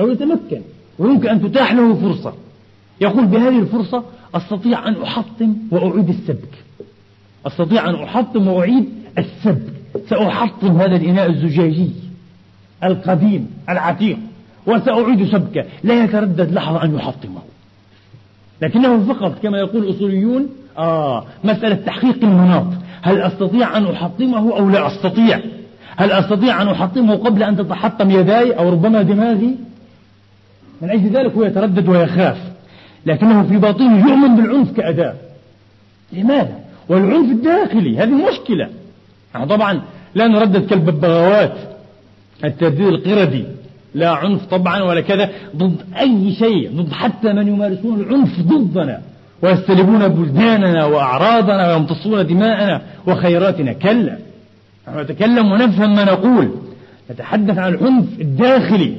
لو 0.00 0.08
يتمكن 0.08 0.60
ويمكن 0.98 1.28
أن 1.28 1.42
تتاح 1.42 1.72
له 1.72 1.94
فرصة. 1.94 2.32
يقول 3.00 3.26
بهذه 3.26 3.58
الفرصة 3.58 4.04
أستطيع 4.34 4.88
أن 4.88 5.02
أحطم 5.02 5.54
وأعيد 5.70 6.08
السبك. 6.08 6.54
أستطيع 7.46 7.90
أن 7.90 7.94
أحطم 7.94 8.48
وأعيد 8.48 8.88
السب 9.18 9.62
سأحطم 10.08 10.76
هذا 10.76 10.96
الإناء 10.96 11.30
الزجاجي 11.30 11.90
القديم 12.84 13.50
العتيق 13.68 14.18
وسأعيد 14.66 15.32
سبكه. 15.32 15.64
لا 15.84 16.04
يتردد 16.04 16.52
لحظة 16.52 16.84
أن 16.84 16.94
يحطمه. 16.94 17.40
لكنه 18.62 19.14
فقط 19.14 19.38
كما 19.42 19.58
يقول 19.58 19.84
الأصوليون 19.84 20.46
آه 20.78 21.24
مسألة 21.44 21.74
تحقيق 21.74 22.24
المناط. 22.24 22.66
هل 23.02 23.20
أستطيع 23.20 23.76
أن 23.76 23.86
أحطمه 23.86 24.56
أو 24.56 24.68
لا 24.68 24.86
أستطيع؟ 24.86 25.40
هل 25.96 26.12
أستطيع 26.12 26.62
أن 26.62 26.68
أحطمه 26.68 27.14
قبل 27.14 27.42
أن 27.42 27.56
تتحطم 27.56 28.10
يداي 28.10 28.52
أو 28.52 28.70
ربما 28.70 29.02
دماغي؟ 29.02 29.56
من 30.82 30.90
أجل 30.90 31.08
ذلك 31.08 31.32
هو 31.32 31.44
يتردد 31.44 31.88
ويخاف. 31.88 32.38
لكنه 33.06 33.42
في 33.42 33.56
باطنه 33.56 34.08
يؤمن 34.08 34.36
بالعنف 34.36 34.76
كأداة. 34.76 35.14
لماذا؟ 36.12 36.58
والعنف 36.88 37.30
الداخلي 37.30 37.98
هذه 37.98 38.30
مشكلة. 38.30 38.68
نحن 39.34 39.46
طبعا 39.46 39.80
لا 40.14 40.26
نردد 40.26 40.66
كالببغاوات. 40.66 41.54
الترديد 42.44 42.86
القردي 42.86 43.44
لا 43.94 44.10
عنف 44.10 44.44
طبعا 44.44 44.82
ولا 44.82 45.00
كذا 45.00 45.30
ضد 45.56 45.76
أي 46.00 46.32
شيء 46.32 46.70
ضد 46.74 46.92
حتى 46.92 47.32
من 47.32 47.48
يمارسون 47.48 48.00
العنف 48.00 48.40
ضدنا 48.40 49.00
ويستلبون 49.42 50.08
بلداننا 50.08 50.84
وأعراضنا 50.84 51.72
ويمتصون 51.72 52.26
دماءنا 52.26 52.82
وخيراتنا. 53.06 53.72
كلا. 53.72 54.18
نحن 54.88 55.00
نتكلم 55.00 55.52
ونفهم 55.52 55.94
ما 55.96 56.04
نقول. 56.04 56.50
نتحدث 57.10 57.58
عن 57.58 57.74
العنف 57.74 58.20
الداخلي. 58.20 58.94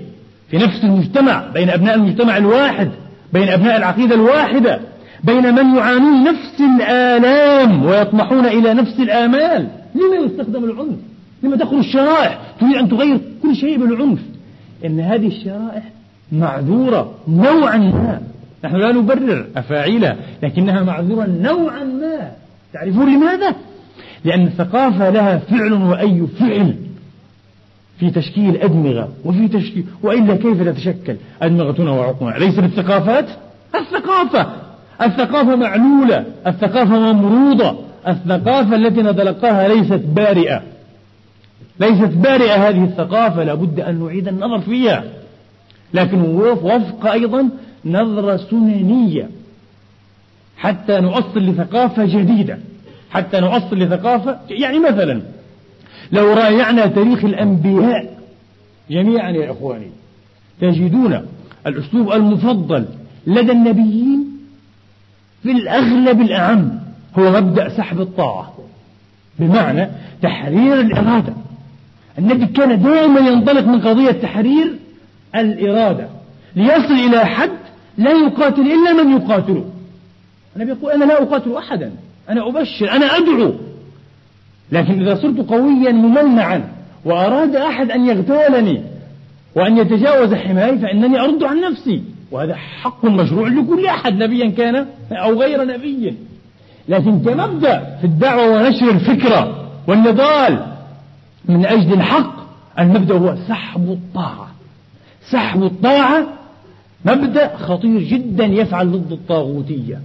في 0.52 0.58
نفس 0.58 0.84
المجتمع 0.84 1.44
بين 1.54 1.70
أبناء 1.70 1.96
المجتمع 1.96 2.38
الواحد 2.38 2.90
بين 3.34 3.50
أبناء 3.50 3.78
العقيدة 3.78 4.16
الواحدة 4.16 4.80
بين 5.24 5.56
من 5.56 5.76
يعانون 5.76 6.24
نفس 6.24 6.62
الآلام 6.62 7.86
ويطمحون 7.86 8.46
إلى 8.46 8.74
نفس 8.74 9.00
الآمال. 9.00 9.68
لما 9.96 10.26
يستخدم 10.26 10.64
العنف؟ 10.64 10.96
لما 11.44 11.58
تخرج 11.58 11.78
الشرائح؟ 11.78 12.40
تريد 12.60 12.76
أن 12.76 12.90
تغير 12.90 13.20
كل 13.44 13.56
شيء 13.56 13.78
بالعنف. 13.78 14.20
إن 14.86 15.00
هذه 15.00 15.28
الشرائح 15.28 15.84
معذورة 16.32 17.14
نوعا 17.28 17.78
ما. 17.78 18.22
نحن 18.64 18.76
لا 18.76 18.92
نبرر 18.92 19.46
أفاعيلها 19.58 20.16
لكنها 20.44 20.84
معذورة 20.84 21.28
نوعا 21.28 21.84
ما. 21.84 22.32
تعرفون 22.74 23.16
لماذا؟ 23.16 23.56
لأن 24.26 24.48
الثقافة 24.48 25.10
لها 25.10 25.38
فعل 25.38 25.74
وأي 25.74 26.28
فعل. 26.40 26.76
في 28.02 28.10
تشكيل 28.10 28.58
أدمغة 28.58 29.10
وفي 29.26 29.48
تشكيل 29.48 29.86
وإلا 30.04 30.36
كيف 30.36 30.64
تتشكل؟ 30.64 31.16
أدمغتنا 31.42 31.92
وعقولنا 31.92 32.38
ليس 32.38 32.60
بالثقافات؟ 32.60 33.26
الثقافة. 33.76 34.48
الثقافة 35.02 35.56
معلولة. 35.56 36.26
الثقافة 36.48 37.00
ممروضة. 37.00 37.76
الثقافة 38.08 38.76
التي 38.76 39.02
نتلقاها 39.02 39.68
ليست 39.68 40.02
بارئة. 40.16 40.62
ليست 41.80 42.14
بارئة 42.18 42.70
هذه 42.70 42.84
الثقافة. 42.84 43.44
لابد 43.44 43.80
أن 43.80 44.04
نعيد 44.04 44.28
النظر 44.28 44.60
فيها. 44.60 45.04
لكن 45.94 46.22
وفق 46.22 47.12
أيضا 47.12 47.50
نظرة 47.86 48.38
سننية. 48.38 49.30
حتى 50.58 51.00
نؤصل 51.00 51.40
لثقافة 51.40 52.06
جديدة. 52.06 52.60
حتى 53.12 53.40
نؤصل 53.40 53.80
لثقافة 53.80 54.40
يعني 54.50 54.80
مثلا 54.80 55.22
لو 56.12 56.34
راجعنا 56.34 56.86
تاريخ 56.86 57.26
الأنبياء 57.26 58.18
جميعا 58.90 59.32
يا 59.32 59.52
إخواني 59.52 59.88
تجدون 60.62 61.22
الأسلوب 61.68 62.12
المفضل 62.12 62.86
لدى 63.28 63.52
النبيين 63.52 64.28
في 65.44 65.52
الأغلب 65.52 66.22
الأعم 66.22 66.80
هو 67.20 67.32
مبدأ 67.32 67.70
سحب 67.78 68.02
الطاعة 68.02 68.54
بمعنى 69.40 69.90
تحرير 70.22 70.80
الإرادة. 70.80 71.34
النبي 72.20 72.46
كان 72.46 72.82
دائما 72.82 73.20
ينطلق 73.20 73.68
من 73.68 73.82
قضية 73.82 74.12
تحرير 74.12 74.76
الإرادة 75.36 76.08
ليصل 76.56 76.94
إلى 76.94 77.26
حد 77.26 77.52
لا 77.98 78.12
يقاتل 78.12 78.62
إلا 78.62 79.04
من 79.04 79.12
يقاتله. 79.12 79.66
النبي 80.56 80.72
يقول 80.72 80.92
أنا 80.92 81.06
لا 81.06 81.24
أقاتل 81.24 81.56
أحدا 81.58 81.92
أنا 82.30 82.48
أبشر 82.48 82.92
أنا 82.92 83.06
أدعو. 83.06 83.54
لكن 84.72 85.02
إذا 85.02 85.16
صرت 85.16 85.50
قويا 85.50 85.92
ممنعا 85.92 86.64
وأراد 87.06 87.56
أحد 87.56 87.92
أن 87.92 88.06
يغتالني 88.06 88.82
وأن 89.56 89.78
يتجاوز 89.78 90.34
حماي 90.34 90.80
فإنني 90.80 91.20
أرد 91.20 91.44
عن 91.44 91.62
نفسي. 91.62 92.04
وهذا 92.32 92.56
حق 92.56 93.06
مشروع 93.06 93.48
لكل 93.48 93.86
أحد 93.86 94.14
نبيا 94.14 94.50
كان 94.50 94.86
أو 95.12 95.42
غير 95.42 95.66
نبي. 95.66 96.14
لكن 96.90 97.20
كمبدأ 97.20 97.98
في 98.02 98.08
الدعوة 98.08 98.50
ونشر 98.50 98.90
الفكرة 98.90 99.70
والنضال 99.88 100.66
من 101.46 101.66
أجل 101.66 101.94
الحق 101.94 102.34
المبدأ 102.80 103.18
هو 103.18 103.36
سحب 103.48 103.90
الطاعة. 103.90 104.48
سحب 105.30 105.64
الطاعة 105.64 106.28
مبدأ 107.06 107.58
خطير 107.58 108.02
جدا 108.02 108.46
يفعل 108.46 108.92
ضد 108.92 109.12
الطاغوتية 109.12 110.00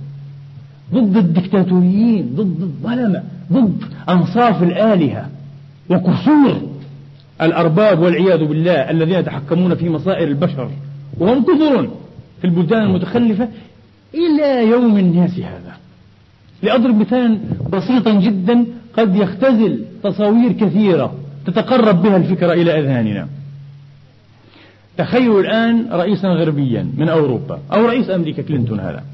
ضد 0.95 1.17
الدكتاتوريين 1.17 2.35
ضد 2.35 2.63
الظلمة. 2.63 3.23
ضد 3.53 3.85
أنصاف 4.09 4.63
الآلهة 4.63 5.29
وكسور 5.91 6.61
الأرباب 7.43 7.99
والعياذ 8.01 8.45
بالله 8.45 8.91
الذين 8.91 9.15
يتحكمون 9.15 9.75
في 9.75 9.89
مصائر 9.89 10.29
البشر 10.29 10.71
وهم 11.19 11.43
كثر 11.43 11.89
في 12.41 12.45
البلدان 12.45 12.83
المتخلفة 12.83 13.49
إلى 14.15 14.71
يوم 14.71 14.99
الناس 14.99 15.39
هذا. 15.39 15.77
لأضرب 16.63 17.01
مثالا 17.01 17.39
بسيطا 17.73 18.21
جدا 18.21 18.65
قد 18.99 19.17
يختزل 19.17 19.85
تصاوير 20.03 20.53
كثيرة 20.53 21.15
تتقرب 21.47 22.03
بها 22.03 22.17
الفكرة 22.17 22.53
إلى 22.53 22.81
أذهاننا. 22.81 23.29
تخيلوا 24.99 25.41
الآن 25.41 25.89
رئيسا 25.93 26.29
غربيا 26.29 26.91
من 26.97 27.09
أوروبا 27.09 27.61
أو 27.73 27.87
رئيس 27.87 28.11
أمريكا 28.11 28.43
كلينتون 28.43 28.81
هذا 28.81 29.05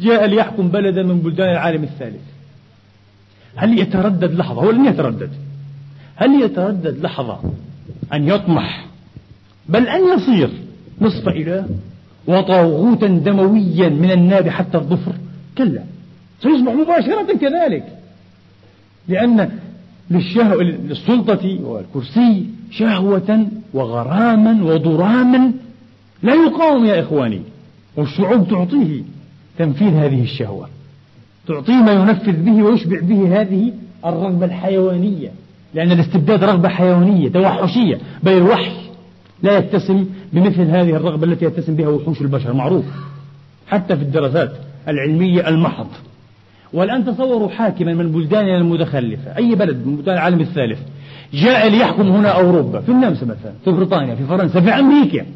جاء 0.00 0.26
ليحكم 0.26 0.68
بلدا 0.68 1.02
من 1.02 1.18
بلدان 1.20 1.50
العالم 1.50 1.82
الثالث. 1.82 2.35
هل 3.56 3.78
يتردد 3.78 4.34
لحظة؟ 4.34 4.62
هو 4.62 4.70
لن 4.70 4.84
يتردد. 4.84 5.30
هل 6.16 6.42
يتردد 6.42 7.02
لحظة 7.02 7.38
أن 8.12 8.28
يطمح؟ 8.28 8.86
بل 9.68 9.88
أن 9.88 10.00
يصير 10.16 10.50
نصف 11.00 11.28
إله 11.28 11.68
وطاغوتا 12.26 13.06
دمويا 13.06 13.88
من 13.88 14.10
الناب 14.10 14.48
حتى 14.48 14.78
الظفر. 14.78 15.12
كلا. 15.58 15.82
سيصبح 16.42 16.72
مباشرة 16.72 17.36
كذلك. 17.40 17.98
لأن 19.08 19.50
للشهوة 20.10 20.62
للسلطة 20.62 21.58
والكرسي 21.62 22.46
شهوة 22.70 23.46
وغراما 23.74 24.64
وضراما 24.64 25.52
لا 26.22 26.34
يقاوم 26.34 26.84
يا 26.84 27.00
إخواني. 27.00 27.40
والشعوب 27.96 28.48
تعطيه 28.48 29.02
تنفيذ 29.58 29.94
هذه 29.94 30.22
الشهوة. 30.22 30.68
تعطيه 31.48 31.72
ما 31.72 31.92
ينفذ 31.92 32.32
به 32.32 32.62
ويشبع 32.62 33.00
به 33.00 33.40
هذه 33.40 33.72
الرغبة 34.06 34.46
الحيوانية 34.46 35.28
لأن 35.74 35.92
الاستبداد 35.92 36.44
رغبة 36.44 36.68
حيوانية 36.68 37.28
توحشية 37.28 37.98
بل 38.22 38.32
الوحش 38.32 38.72
لا 39.42 39.58
يتسم 39.58 40.06
بمثل 40.32 40.62
هذه 40.62 40.90
الرغبة 40.90 41.26
التي 41.26 41.44
يتسم 41.44 41.74
بها 41.74 41.88
وحوش 41.88 42.20
البشر 42.20 42.52
معروف 42.52 42.84
حتى 43.68 43.96
في 43.96 44.02
الدراسات 44.02 44.52
العلمية 44.88 45.48
المحض. 45.48 45.86
والآن 46.72 47.04
تصوروا 47.04 47.48
حاكما 47.48 47.94
من 47.94 48.12
بلداننا 48.12 48.56
المتخلفة 48.56 49.36
أي 49.36 49.54
بلد 49.54 49.86
من 49.86 49.96
بلدان 49.96 50.14
العالم 50.14 50.40
الثالث 50.40 50.78
جاء 51.34 51.68
ليحكم 51.68 52.08
هنا 52.08 52.28
أوروبا 52.28 52.80
في 52.80 52.88
النمسا 52.88 53.26
مثلا 53.26 53.52
في 53.64 53.70
بريطانيا 53.70 54.14
في 54.14 54.24
فرنسا 54.24 54.60
في 54.60 54.70
أمريكا 54.70 55.26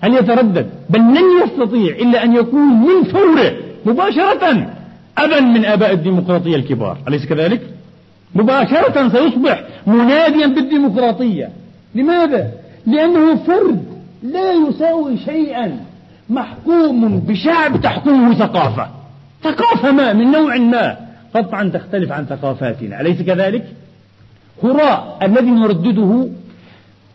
هل 0.00 0.14
يتردد 0.14 0.66
بل 0.90 1.00
لن 1.00 1.44
يستطيع 1.44 1.96
إلا 1.96 2.24
أن 2.24 2.36
يكون 2.36 2.60
من 2.60 3.04
فوره 3.04 3.52
مباشرة. 3.86 4.75
أبا 5.18 5.40
من 5.40 5.64
آباء 5.64 5.92
الديمقراطية 5.92 6.56
الكبار. 6.56 6.98
أليس 7.08 7.26
كذلك؟ 7.26 7.60
مباشرة 8.34 9.08
سيصبح 9.08 9.64
مناديا 9.86 10.46
بالديمقراطية. 10.46 11.48
لماذا؟ 11.94 12.50
لأنه 12.86 13.36
فرد 13.36 13.84
لا 14.22 14.52
يساوي 14.52 15.16
شيئا. 15.18 15.76
محكوم 16.30 17.18
بشعب 17.18 17.80
تحكمه 17.80 18.34
ثقافة. 18.34 18.88
ثقافة 19.42 19.92
ما 19.92 20.12
من 20.12 20.30
نوع 20.30 20.56
ما. 20.56 20.96
قطعا 21.34 21.70
تختلف 21.74 22.12
عن 22.12 22.24
ثقافاتنا. 22.24 23.00
أليس 23.00 23.22
كذلك؟ 23.22 23.66
هراء 24.62 25.18
الذي 25.22 25.50
نردده 25.50 26.28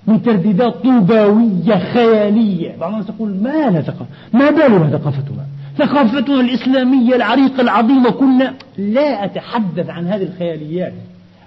من 0.07 0.23
ترديدات 0.23 0.73
طوباوية 0.73 1.93
خيالية. 1.93 2.75
بعض 2.79 2.91
الناس 2.91 3.09
يقول 3.09 3.29
ما 3.29 3.69
لها 3.69 3.81
ثقافة؟ 3.81 4.05
ما 4.33 4.49
بالها 4.49 4.97
ثقافتنا 4.97 5.45
ثقافتنا 5.77 6.41
الإسلامية 6.41 7.15
العريقة 7.15 7.61
العظيمة 7.61 8.09
كنا 8.09 8.53
لا 8.77 9.25
أتحدث 9.25 9.89
عن 9.89 10.07
هذه 10.07 10.23
الخياليات 10.23 10.93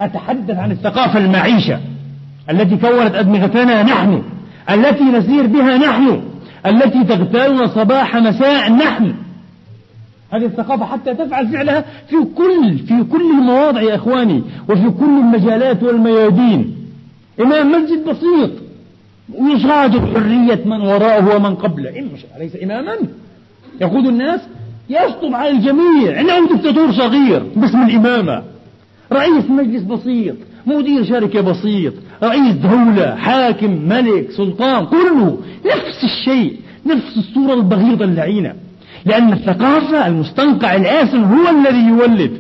أتحدث 0.01 0.57
عن 0.57 0.71
الثقافة 0.71 1.19
المعيشة 1.19 1.81
التي 2.51 2.77
كونت 2.77 3.15
أدمغتنا 3.15 3.83
نحن 3.83 4.23
التي 4.71 5.05
نسير 5.05 5.47
بها 5.47 5.79
نحن 5.79 6.23
التي 6.67 7.05
تغتالنا 7.05 7.67
صباح 7.67 8.17
مساء 8.17 8.73
نحن. 8.73 9.15
هذه 10.31 10.45
الثقافة 10.45 10.85
حتى 10.85 11.15
تفعل 11.15 11.49
فعلها 11.49 11.85
في 12.09 12.17
كل 12.37 12.79
في 12.79 13.05
كل 13.13 13.31
المواضع 13.39 13.83
يا 13.83 13.95
إخواني 13.95 14.43
وفي 14.69 14.91
كل 14.91 15.19
المجالات 15.19 15.83
والميادين. 15.83 16.77
إمام 17.41 17.73
مسجد 17.73 18.05
بسيط 18.05 18.51
ويصادر 19.35 20.07
حرية 20.15 20.61
من 20.65 20.81
وراءه 20.81 21.37
ومن 21.37 21.55
قبله. 21.55 21.99
إن 21.99 22.09
أليس 22.37 22.57
إماما. 22.63 22.97
يقود 23.81 24.07
الناس 24.07 24.41
يشطب 24.91 25.35
على 25.35 25.51
الجميع 25.51 26.19
عنده 26.19 26.57
دكتاتور 26.57 26.93
صغير 26.93 27.43
باسم 27.57 27.83
الإمامة 27.83 28.43
رئيس 29.13 29.51
مجلس 29.51 29.83
بسيط 29.83 30.35
مدير 30.67 31.05
شركة 31.05 31.41
بسيط 31.41 31.93
رئيس 32.23 32.55
دولة 32.55 33.15
حاكم 33.15 33.89
ملك 33.89 34.31
سلطان 34.31 34.87
كله 34.87 35.39
نفس 35.67 36.05
الشيء 36.05 36.57
نفس 36.87 37.17
الصورة 37.17 37.55
البغيضة 37.55 38.05
اللعينة. 38.05 38.55
لأن 39.05 39.33
الثقافة 39.33 40.07
المستنقع 40.07 40.75
الآسن 40.75 41.25
هو 41.25 41.49
الذي 41.49 41.87
يولد 41.89 42.39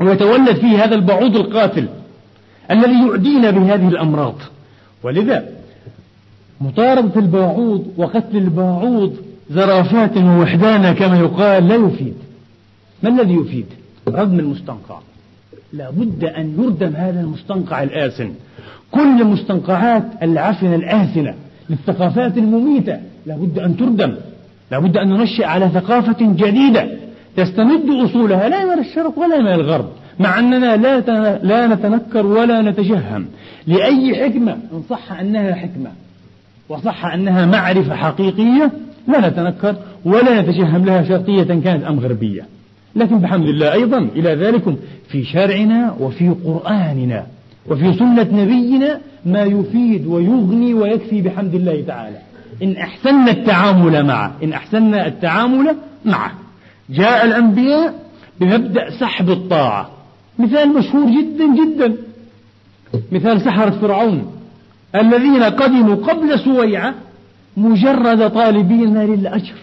ويتولد 0.00 0.56
فيه 0.56 0.84
هذا 0.84 0.94
البعوض 0.94 1.36
القاتل 1.36 1.88
الذي 2.70 3.08
يعدينا 3.08 3.50
بهذه 3.50 3.88
الأمراض. 3.88 4.34
ولذا 5.02 5.48
مطاردة 6.60 7.20
الباعوض 7.20 7.86
وقتل 7.96 8.36
الباعوض 8.36 9.16
زرافات 9.50 10.16
ووحدانا 10.16 10.92
كما 10.92 11.18
يقال 11.18 11.68
لا 11.68 11.74
يفيد. 11.74 12.14
ما 13.02 13.08
الذي 13.08 13.34
يفيد؟ 13.34 13.66
ردم 14.08 14.38
المستنقع. 14.38 14.98
لا 15.72 15.90
بد 15.90 16.24
أن 16.24 16.54
يردم 16.58 16.96
هذا 16.96 17.20
المستنقع 17.20 17.82
الآسن. 17.82 18.30
كل 18.90 19.22
المستنقعات 19.22 20.02
العفنة 20.22 20.74
الآسنة 20.74 21.34
للثقافات 21.70 22.38
المميتة 22.38 22.98
لا 23.26 23.36
بد 23.36 23.58
أن 23.58 23.76
تردم. 23.76 24.14
لا 24.70 24.78
بد 24.78 24.96
أن 24.96 25.08
ننشئ 25.08 25.44
على 25.44 25.68
ثقافة 25.68 26.16
جديدة 26.20 26.88
تستمد 27.36 27.90
أصولها 28.04 28.48
لا 28.48 28.64
من 28.64 28.78
الشرق 28.78 29.18
ولا 29.18 29.40
من 29.40 29.52
الغرب 29.52 29.88
مع 30.18 30.38
أننا 30.38 30.76
لا 30.76 31.00
لا 31.42 31.66
نتنكر 31.66 32.26
ولا 32.26 32.62
نتجهم. 32.62 33.26
لأي 33.66 34.24
حكمة؟ 34.24 34.52
إن 34.52 34.82
صح 34.90 35.12
أنها 35.20 35.54
حكمة 35.54 35.90
وصح 36.68 37.06
أنها 37.06 37.46
معرفة 37.46 37.94
حقيقية 37.94 38.70
لا 39.08 39.28
نتنكر 39.28 39.76
ولا 40.04 40.40
نتجهم 40.40 40.84
لها 40.84 41.02
شرقية 41.02 41.42
كانت 41.42 41.84
أم 41.84 42.00
غربية. 42.00 42.46
لكن 42.96 43.18
بحمد 43.18 43.48
الله 43.48 43.72
أيضا 43.72 43.98
إلى 43.98 44.34
ذلك 44.34 44.76
في 45.08 45.24
شرعنا 45.24 45.96
وفي 46.00 46.28
قرآننا 46.28 47.26
وفي 47.70 47.92
سنة 47.92 48.28
نبينا 48.32 49.00
ما 49.26 49.42
يفيد 49.42 50.06
ويغني 50.06 50.74
ويكفي 50.74 51.22
بحمد 51.22 51.54
الله 51.54 51.84
تعالى. 51.86 52.18
إن 52.62 52.76
أحسننا 52.76 53.30
التعامل 53.30 54.06
معه 54.06 54.32
إن 54.42 54.52
أحسننا 54.52 55.06
التعامل 55.06 55.76
معه. 56.04 56.32
جاء 56.90 57.24
الأنبياء 57.24 57.94
بمبدأ 58.40 58.90
سحب 59.00 59.30
الطاعة. 59.30 59.90
مثال 60.38 60.74
مشهور 60.74 61.10
جدا 61.10 61.46
جدا. 61.56 61.96
مثال 63.12 63.40
سحرة 63.40 63.70
فرعون. 63.70 64.32
الذين 64.94 65.42
قدموا 65.42 65.94
قبل 65.94 66.38
سويعة 66.38 66.94
مجرد 67.56 68.30
طالبين 68.30 68.98
للأجر. 68.98 69.54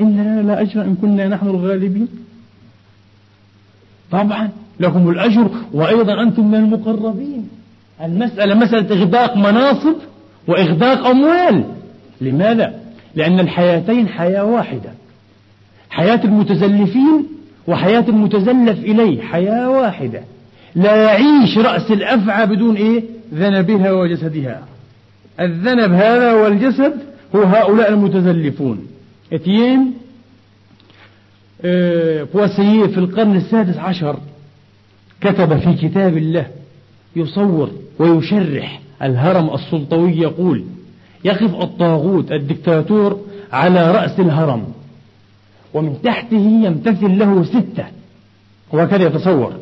إن 0.00 0.12
لنا 0.12 0.42
لا 0.42 0.60
أجر 0.60 0.82
إن 0.82 0.96
كنا 1.02 1.28
نحن 1.28 1.46
الغالبين. 1.46 2.08
طبعا 4.10 4.48
لكم 4.80 5.10
الأجر 5.10 5.50
وأيضا 5.72 6.22
أنتم 6.22 6.48
من 6.48 6.54
المقربين. 6.54 7.48
المسألة 8.04 8.54
مسألة 8.54 8.96
إغداق 9.00 9.36
مناصب 9.36 9.94
وإغداق 10.46 11.06
أموال. 11.06 11.64
لماذا؟ 12.20 12.74
لأن 13.14 13.40
الحياتين 13.40 14.08
حياة 14.08 14.44
واحدة. 14.44 14.90
حياة 15.90 16.20
المتزلفين 16.24 17.26
وحياة 17.66 18.04
المتزلف 18.08 18.78
إليه. 18.78 19.22
حياة 19.22 19.70
واحدة. 19.70 20.20
لا 20.74 20.96
يعيش 20.96 21.58
رأس 21.58 21.90
الأفعى 21.90 22.46
بدون 22.46 22.76
إيه؟ 22.76 23.02
ذنبها 23.34 23.92
وجسدها. 23.92 24.62
الذنب 25.40 25.92
هذا 25.92 26.32
والجسد 26.32 27.13
هو 27.36 27.42
هؤلاء 27.42 27.88
المتزلفون. 27.92 28.86
اتيين 29.32 29.94
بواسييه 32.34 32.86
في 32.86 32.98
القرن 32.98 33.36
السادس 33.36 33.76
عشر 33.76 34.18
كتب 35.20 35.58
في 35.58 35.88
كتاب 35.88 36.16
الله 36.16 36.46
يصور 37.16 37.70
ويشرح 37.98 38.80
الهرم 39.02 39.54
السلطوي 39.54 40.18
يقول 40.18 40.64
يقف 41.24 41.62
الطاغوت 41.62 42.32
الدكتاتور 42.32 43.20
على 43.52 43.90
رأس 43.92 44.20
الهرم 44.20 44.64
ومن 45.74 46.02
تحته 46.02 46.60
يمتثل 46.64 47.18
له 47.18 47.44
ستة. 47.44 47.84
وهكذا 48.72 49.06
يتصور. 49.06 49.52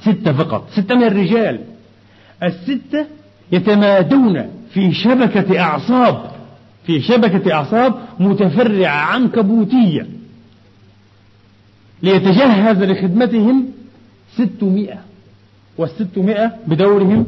ستة 0.00 0.32
فقط 0.32 0.70
ستة 0.70 0.94
من 0.94 1.04
الرجال. 1.04 1.60
الستة 2.42 3.06
يتمادون 3.52 4.50
في 4.70 4.92
شبكة 4.94 5.60
أعصاب 5.60 6.32
في 6.86 7.00
شبكة 7.00 7.52
أعصاب 7.52 7.94
متفرعة 8.20 8.96
عنكبوتية. 8.96 10.06
ليتجهز 12.02 12.82
لخدمتهم 12.82 13.64
ستمائة 14.34 14.98
والستمائة 15.78 16.52
بدورهم 16.66 17.26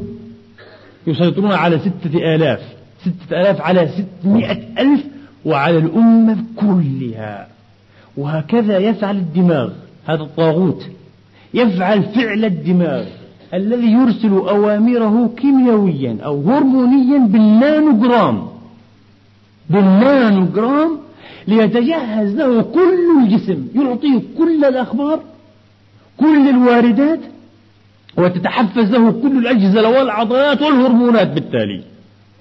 يسيطرون 1.07 1.51
على 1.51 1.79
ستة 1.79 2.35
آلاف 2.35 2.59
ستة 3.01 3.41
آلاف 3.41 3.61
على 3.61 3.87
ستمائة 3.87 4.63
ألف 4.79 5.03
وعلى 5.45 5.77
الأمة 5.77 6.37
كلها. 6.55 7.47
وهكذا 8.17 8.77
يفعل 8.77 9.17
الدماغ 9.17 9.71
هذا 10.05 10.21
الطاغوت. 10.21 10.85
يفعل 11.53 12.03
فعل 12.03 12.45
الدماغ 12.45 13.05
الذي 13.53 13.91
يرسل 13.91 14.31
أوامره 14.31 15.33
كيميائيا 15.37 16.17
أو 16.25 16.51
هرمونيا 16.51 17.19
بالنانوغرام. 17.19 18.54
بالنانوغرام 19.69 20.97
ليتجهز 21.47 22.35
له 22.35 22.61
كل 22.61 23.23
الجسم. 23.23 23.67
يعطيه 23.75 24.21
كل 24.37 24.65
الأخبار 24.65 25.19
كل 26.17 26.49
الواردات 26.49 27.19
وتتحفز 28.17 28.91
له 28.91 29.11
كل 29.11 29.37
الأجهزة 29.37 29.89
والعضلات 29.89 30.61
والهرمونات 30.61 31.27
بالتالي. 31.27 31.83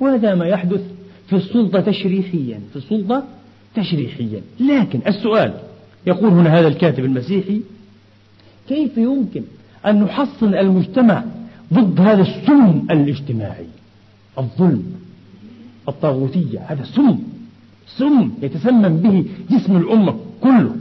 وهذا 0.01 0.35
ما 0.35 0.47
يحدث 0.47 0.81
في 1.29 1.37
السلطة 1.37 1.81
تشريحيا 1.81 2.61
في 2.73 2.77
السلطة 2.77 3.25
تشريحيا. 3.75 4.41
لكن 4.61 5.01
السؤال 5.07 5.55
يقول 6.07 6.31
هنا 6.31 6.59
هذا 6.59 6.69
الكاتب 6.69 7.05
المسيحي 7.05 7.61
كيف 8.69 8.99
يمكن 8.99 9.43
أن 9.87 10.01
نحصن 10.01 10.55
المجتمع 10.55 11.25
ضد 11.73 12.01
هذا 12.01 12.23
السم 12.23 12.87
الاجتماعي؟ 12.91 13.67
الظلم. 14.39 14.85
الطاغوتية 15.89 16.59
هذا 16.69 16.85
سم 16.85 17.19
سم 17.99 18.31
يتسمم 18.43 18.97
به 18.97 19.25
جسم 19.51 19.77
الأمة 19.77 20.15
كله. 20.41 20.77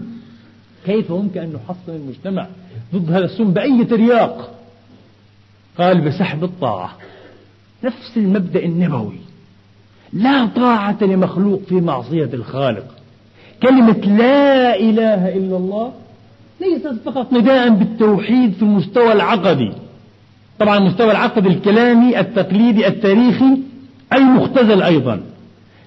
كيف 0.86 1.10
يمكن 1.10 1.40
أن 1.42 1.54
نحصن 1.54 1.96
المجتمع 1.96 2.48
ضد 2.96 3.12
هذا 3.12 3.26
السم 3.26 3.52
بأي 3.52 3.86
ترياق؟ 3.86 4.60
قال 5.78 6.02
بسحب 6.02 6.44
الطاعة. 6.44 6.98
نفس 7.84 8.18
المبدأ 8.18 8.66
النبوي. 8.66 9.20
لا 10.14 10.46
طاعة 10.46 10.98
لمخلوق 11.04 11.62
في 11.70 11.76
معصية 11.76 12.30
الخالق. 12.34 12.86
كلمة 13.62 14.18
لا 14.18 14.80
إله 14.80 15.36
إلا 15.36 15.58
الله 15.58 15.94
ليست 16.62 17.00
فقط 17.06 17.34
نداء 17.34 17.70
بالتوحيد 17.70 18.54
في 18.54 18.62
المستوى 18.62 19.12
العقدي. 19.14 19.72
طبعا 20.60 20.78
المستوى 20.78 21.12
العقدي 21.12 21.48
الكلامي 21.48 22.20
التقليدي 22.20 22.88
التاريخي 22.88 23.58
المختزل 24.14 24.82
أيضا. 24.82 25.22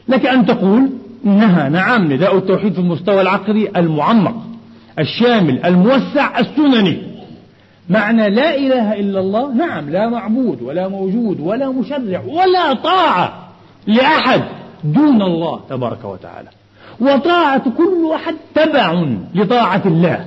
لك 0.09 0.27
أن 0.27 0.47
تقول 0.47 0.91
إنها 1.25 1.69
نعم 1.69 2.13
نداء 2.13 2.39
التوحيد 2.39 2.73
في 2.73 2.79
المستوى 2.79 3.21
العقدي 3.21 3.79
المعمق 3.79 4.37
الشامل 4.99 5.65
الموسع 5.65 6.39
السنني. 6.39 7.03
معنى 7.89 8.31
لا 8.31 8.57
إله 8.57 9.01
إلا 9.01 9.21
الله 9.21 9.55
نعم 9.55 9.91
لا 9.91 10.09
معبود 10.09 10.63
ولا 10.63 10.89
موجود 10.89 11.41
ولا 11.41 11.71
مشرع 11.71 12.23
ولا 12.27 12.75
طاعة 12.75 13.49
لأحد 13.87 14.43
دون 14.85 15.23
الله 15.23 15.61
تبارك 15.71 16.05
وتعالى. 16.05 16.49
وطاعة 17.01 17.71
كل 17.71 18.13
أحد 18.15 18.35
تبع 18.55 19.05
لطاعة 19.35 19.83
الله. 19.87 20.27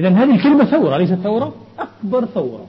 إذا 0.00 0.08
هذه 0.08 0.34
الكلمة 0.34 0.64
ثورة 0.64 0.96
ليست 0.96 1.14
ثورة؟ 1.14 1.54
أكبر 1.78 2.24
ثورة. 2.24 2.66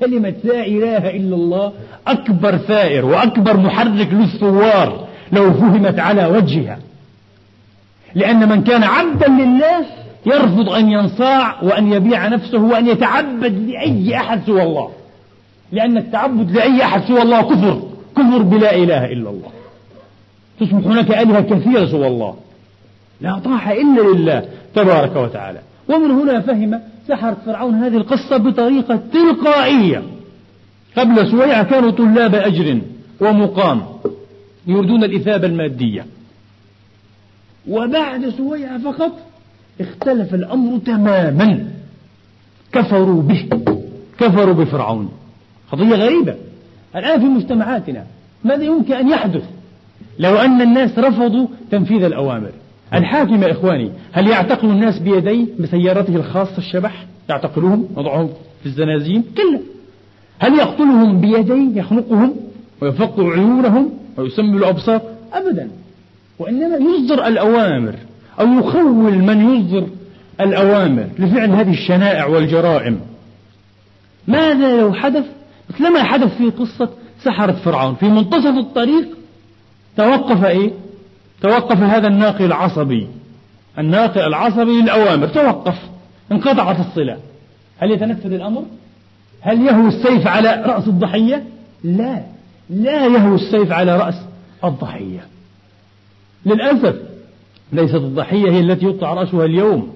كلمة 0.00 0.34
لا 0.44 0.66
إله 0.66 1.10
إلا 1.10 1.36
الله 1.36 1.72
أكبر 2.06 2.56
ثائر 2.56 3.04
وأكبر 3.04 3.56
محرك 3.56 4.08
للثوار 4.12 5.06
لو 5.32 5.52
فهمت 5.52 5.98
على 5.98 6.26
وجهها. 6.26 6.78
لأن 8.14 8.48
من 8.48 8.64
كان 8.64 8.82
عبدا 8.82 9.28
لله 9.28 9.84
يرفض 10.26 10.68
أن 10.68 10.88
ينصاع 10.88 11.62
وأن 11.62 11.92
يبيع 11.92 12.28
نفسه 12.28 12.62
وأن 12.62 12.86
يتعبد 12.86 13.68
لأي 13.68 14.16
أحد 14.16 14.40
سوى 14.46 14.62
الله. 14.62 14.90
لأن 15.72 15.96
التعبد 15.96 16.50
لأي 16.50 16.82
أحد 16.82 17.04
سوى 17.04 17.22
الله 17.22 17.42
كفر 17.42 17.82
كفر 18.16 18.42
بلا 18.42 18.74
إله 18.74 19.04
إلا 19.04 19.30
الله. 19.30 19.50
تصبح 20.60 20.86
هناك 20.86 21.10
آلهة 21.10 21.40
كثيرة 21.40 21.86
سوى 21.86 22.06
الله. 22.06 22.34
لا 23.20 23.38
طاعة 23.38 23.72
إلا 23.72 24.00
لله 24.00 24.44
تبارك 24.74 25.16
وتعالى. 25.16 25.58
ومن 25.88 26.10
هنا 26.10 26.40
فهم 26.40 26.80
سحرة 27.08 27.36
فرعون 27.46 27.74
هذه 27.74 27.96
القصة 27.96 28.36
بطريقة 28.36 29.00
تلقائية. 29.12 30.02
قبل 30.96 31.30
سويعة 31.30 31.62
كانوا 31.62 31.90
طلاب 31.90 32.34
أجر 32.34 32.80
ومقام 33.20 33.82
يريدون 34.66 35.04
الإثابة 35.04 35.46
المادية. 35.46 36.06
وبعد 37.68 38.28
سويعة 38.28 38.78
فقط 38.78 39.12
اختلف 39.80 40.34
الأمر 40.34 40.78
تماما. 40.78 41.68
كفروا 42.72 43.22
به. 43.22 43.48
كفروا 44.18 44.54
بفرعون. 44.54 45.12
قضية 45.72 45.94
غريبة. 45.94 46.34
الآن 46.96 47.20
في 47.20 47.26
مجتمعاتنا 47.26 48.04
ماذا 48.44 48.64
يمكن 48.64 48.94
أن 48.94 49.08
يحدث؟ 49.08 49.44
لو 50.18 50.36
أن 50.36 50.62
الناس 50.62 50.98
رفضوا 50.98 51.46
تنفيذ 51.70 52.02
الأوامر. 52.02 52.52
الحاكم 52.96 53.42
يا 53.42 53.52
إخواني 53.52 53.90
هل 54.12 54.28
يعتقل 54.28 54.68
الناس 54.68 54.98
بيديه 54.98 55.46
بسيارته 55.60 56.16
الخاصة 56.16 56.58
الشبح؟ 56.58 57.06
يعتقلوهم 57.28 57.88
وضعهم 57.96 58.28
في 58.60 58.66
الزنازين؟ 58.66 59.24
كلا 59.36 59.60
هل 60.38 60.54
يقتلهم 60.58 61.20
بيديه 61.20 61.80
يخنقهم 61.80 62.34
ويفق 62.82 63.20
عيونهم 63.20 63.90
ويسمي 64.16 64.56
الأبصار؟ 64.56 65.02
أبدا. 65.32 65.70
وإنما 66.38 66.76
يصدر 66.76 67.26
الأوامر 67.26 67.94
أو 68.40 68.46
يخول 68.58 69.14
من 69.18 69.54
يصدر 69.54 69.86
الأوامر 70.40 71.06
لفعل 71.18 71.50
هذه 71.50 71.72
الشنائع 71.72 72.26
والجرائم. 72.26 73.00
ماذا 74.28 74.80
لو 74.80 74.92
حدث؟ 74.92 75.24
مثلما 75.70 76.02
حدث 76.02 76.36
في 76.38 76.50
قصة 76.50 76.88
سحرة 77.24 77.52
فرعون 77.52 77.94
في 77.94 78.06
منتصف 78.06 78.58
الطريق 78.58 79.08
توقف 79.96 80.44
إيه؟ 80.44 80.70
توقف 81.42 81.78
هذا 81.78 82.08
الناقل 82.08 82.44
العصبي. 82.44 83.08
الناقل 83.78 84.20
العصبي 84.20 84.82
للأوامر. 84.82 85.28
توقف. 85.28 85.78
انقطعت 86.32 86.80
الصلة. 86.80 87.18
هل 87.78 87.90
يتنفذ 87.90 88.32
الأمر؟ 88.32 88.62
هل 89.40 89.66
يهوي 89.66 89.88
السيف 89.88 90.26
على 90.26 90.62
رأس 90.66 90.88
الضحية؟ 90.88 91.44
لا. 91.84 92.22
لا 92.70 93.06
يهوي 93.06 93.34
السيف 93.34 93.72
على 93.72 93.96
رأس 93.96 94.14
الضحية. 94.64 95.20
للأسف 96.46 96.96
ليست 97.72 97.94
الضحية 97.94 98.50
هي 98.50 98.60
التي 98.60 98.86
يقطع 98.86 99.14
رأسها 99.14 99.44
اليوم. 99.44 99.92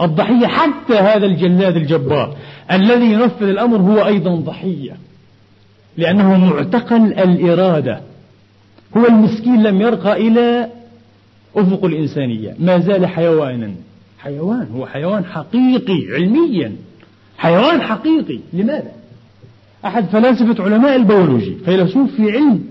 الضحية 0.00 0.46
حتى 0.46 0.94
هذا 0.94 1.26
الجلاد 1.26 1.76
الجبار 1.76 2.36
الذي 2.72 3.12
ينفذ 3.12 3.48
الأمر 3.48 3.76
هو 3.76 4.06
أيضا 4.06 4.34
ضحية. 4.34 4.96
لأنه 5.96 6.38
معتقل 6.38 7.12
الإرادة. 7.12 8.00
هو 8.96 9.06
المسكين 9.06 9.62
لم 9.62 9.80
يرقى 9.80 10.28
إلى 10.28 10.68
أفق 11.56 11.84
الإنسانية. 11.84 12.54
ما 12.58 12.78
زال 12.78 13.06
حيوانا. 13.06 13.70
حيوان 14.18 14.68
هو 14.74 14.86
حيوان 14.86 15.24
حقيقي 15.24 16.06
علميا. 16.10 16.72
حيوان 17.38 17.82
حقيقي. 17.82 18.40
لماذا؟ 18.52 18.92
أحد 19.84 20.04
فلاسفة 20.04 20.64
علماء 20.64 20.96
البيولوجي 20.96 21.54
فيلسوف 21.64 22.14
في 22.14 22.30
علم 22.30 22.64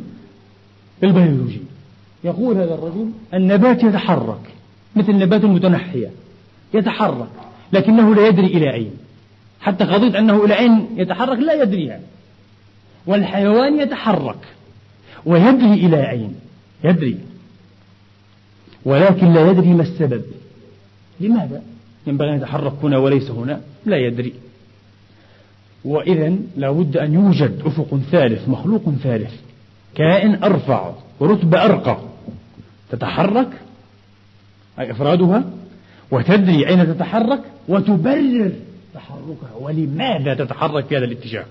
البيولوجي 1.04 1.62
يقول 2.24 2.58
هذا 2.58 2.74
الرجل 2.74 3.12
النبات 3.34 3.84
يتحرك 3.84 4.40
مثل 4.96 5.10
النبات 5.10 5.44
المتنحية. 5.44 6.12
يتحرك 6.74 7.30
لكنه 7.74 8.16
لا 8.16 8.28
يدري 8.28 8.46
إلى 8.46 8.74
أين. 8.74 8.92
حتى 9.62 9.84
قضية 9.84 10.20
أنه 10.20 10.46
إلى 10.46 10.60
أين 10.60 10.88
يتحرك؟ 10.96 11.40
لا 11.40 11.62
يدريها 11.62 12.00
والحيوان 13.08 13.80
يتحرك. 13.80 14.57
ويدري 15.26 15.74
إلى 15.74 16.10
أين؟ 16.12 16.36
يدري. 16.84 17.18
ولكن 18.86 19.34
لا 19.34 19.52
يدري 19.52 19.74
ما 19.74 19.84
السبب. 19.84 20.24
لماذا؟ 21.20 21.62
ينبغي 22.08 22.30
أن 22.30 22.38
يتحرك 22.38 22.74
هنا 22.84 22.98
وليس 22.98 23.32
هنا. 23.32 23.62
لا 23.86 23.98
يدري. 23.98 24.34
وإذا 25.86 26.36
لا 26.56 26.72
بد 26.72 26.98
أن 26.98 27.14
يوجد 27.14 27.62
أفق 27.66 28.00
ثالث 28.12 28.50
مخلوق 28.50 28.90
ثالث. 29.04 29.34
كائن 29.96 30.44
أرفع 30.44 30.94
ورتبة 31.20 31.66
أرقى. 31.66 31.98
تتحرك؟ 32.92 33.50
أي 34.80 34.92
إفرادها؟ 34.92 35.44
وتدري 36.12 36.68
أين 36.68 36.88
تتحرك؟ 36.88 37.42
وتبرر 37.68 38.52
تحركها. 38.94 39.56
ولماذا 39.60 40.34
تتحرك 40.34 40.86
في 40.86 40.98
هذا 40.98 41.06
الاتجاه؟ 41.06 41.46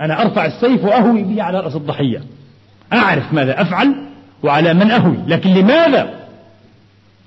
أنا 0.00 0.22
أرفع 0.22 0.46
السيف 0.46 0.84
وأهوي 0.84 1.22
به 1.22 1.42
على 1.42 1.60
رأس 1.60 1.76
الضحية. 1.76 2.22
أعرف 2.92 3.32
ماذا 3.32 3.62
أفعل 3.62 3.94
وعلى 4.42 4.74
من 4.74 4.90
أهوي. 4.90 5.16
لكن 5.26 5.50
لماذا؟ 5.50 6.18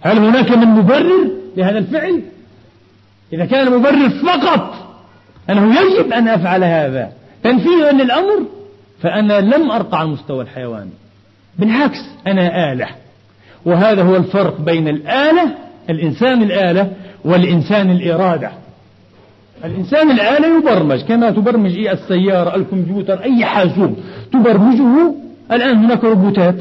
هل 0.02 0.18
هناك 0.18 0.52
من 0.52 0.68
مبرر 0.68 1.32
لهذا 1.58 1.78
الفعل؟ 1.78 2.22
إذا 3.34 3.46
كان 3.46 3.68
المبرر 3.68 4.10
فقط 4.10 4.74
أنه 5.50 5.76
يجب 5.82 6.14
أن 6.14 6.28
أفعل 6.28 6.64
هذا 6.64 7.12
تنفيذا 7.44 7.92
للأمر 7.92 8.46
فأنا 9.02 9.42
لم 9.42 9.72
أرقى 9.72 10.00
على 10.00 10.10
مستوى 10.10 10.44
الحيوان. 10.44 10.90
بالعكس 11.60 12.00
أنا 12.28 12.72
آلة. 12.72 12.88
وهذا 13.66 14.04
هو 14.04 14.16
الفرق 14.16 14.62
بين 14.62 14.88
الآلة 14.88 15.56
الإنسان 15.90 16.44
الآلة 16.44 16.92
والإنسان 17.26 17.92
الإرادة. 17.92 18.52
الإنسان 19.66 20.12
الآلة 20.12 20.58
يبرمج 20.58 21.02
كما 21.02 21.30
تبرمج 21.30 21.76
إيه 21.76 21.92
السيارة 21.92 22.56
الكمبيوتر 22.56 23.24
أي 23.24 23.46
حاسوب. 23.46 23.98
تبرمجه 24.34 25.14
الآن 25.52 25.78
هناك 25.78 26.04
روبوتات. 26.04 26.60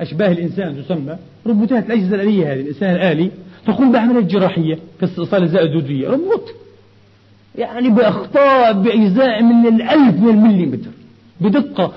أشباه 0.00 0.32
الإنسان 0.32 0.84
تسمى. 0.84 1.16
روبوتات 1.46 1.86
الأجهزة 1.86 2.14
الآلية 2.14 2.52
هذه 2.52 2.60
الإنسان 2.60 2.94
الآلي 2.94 3.30
تقوم 3.66 3.92
بعمليات 3.92 4.24
جراحية 4.24 4.78
كاستئصال 5.00 5.42
الأجزاء 5.42 5.64
الدودية 5.64 6.08
روبوت. 6.08 6.54
يعني 7.58 7.88
بأخطاء 7.90 8.72
بأجزاء 8.72 9.42
من 9.42 9.66
الألف 9.66 10.20
من 10.20 10.28
المليمتر. 10.28 10.90
بدقة 11.40 11.92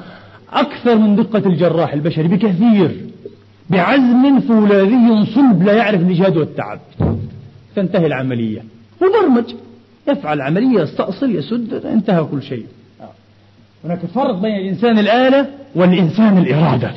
أكثر 0.54 0.96
من 0.96 1.16
دقة 1.16 1.50
الجراح 1.50 1.94
البشري 1.94 2.28
بكثير. 2.28 2.92
بعزم 3.70 4.40
فولاذي 4.40 5.26
صلب 5.36 5.64
لا 5.64 5.74
يعرف 5.74 6.02
الإجهاد 6.02 6.38
والتعب. 6.38 6.80
تنتهي 7.76 8.06
العملية. 8.06 8.64
مبرمج 9.02 9.54
يفعل 10.08 10.42
عملية 10.42 10.82
يستأصل 10.82 11.36
يسد 11.36 11.74
انتهى 11.74 12.24
كل 12.24 12.44
شيء. 12.44 12.66
هناك 13.88 14.00
فرق 14.16 14.36
بين 14.36 14.56
الإنسان 14.56 15.00
الآلة 15.00 15.46
والإنسان 15.76 16.38
الإرادة. 16.38 16.92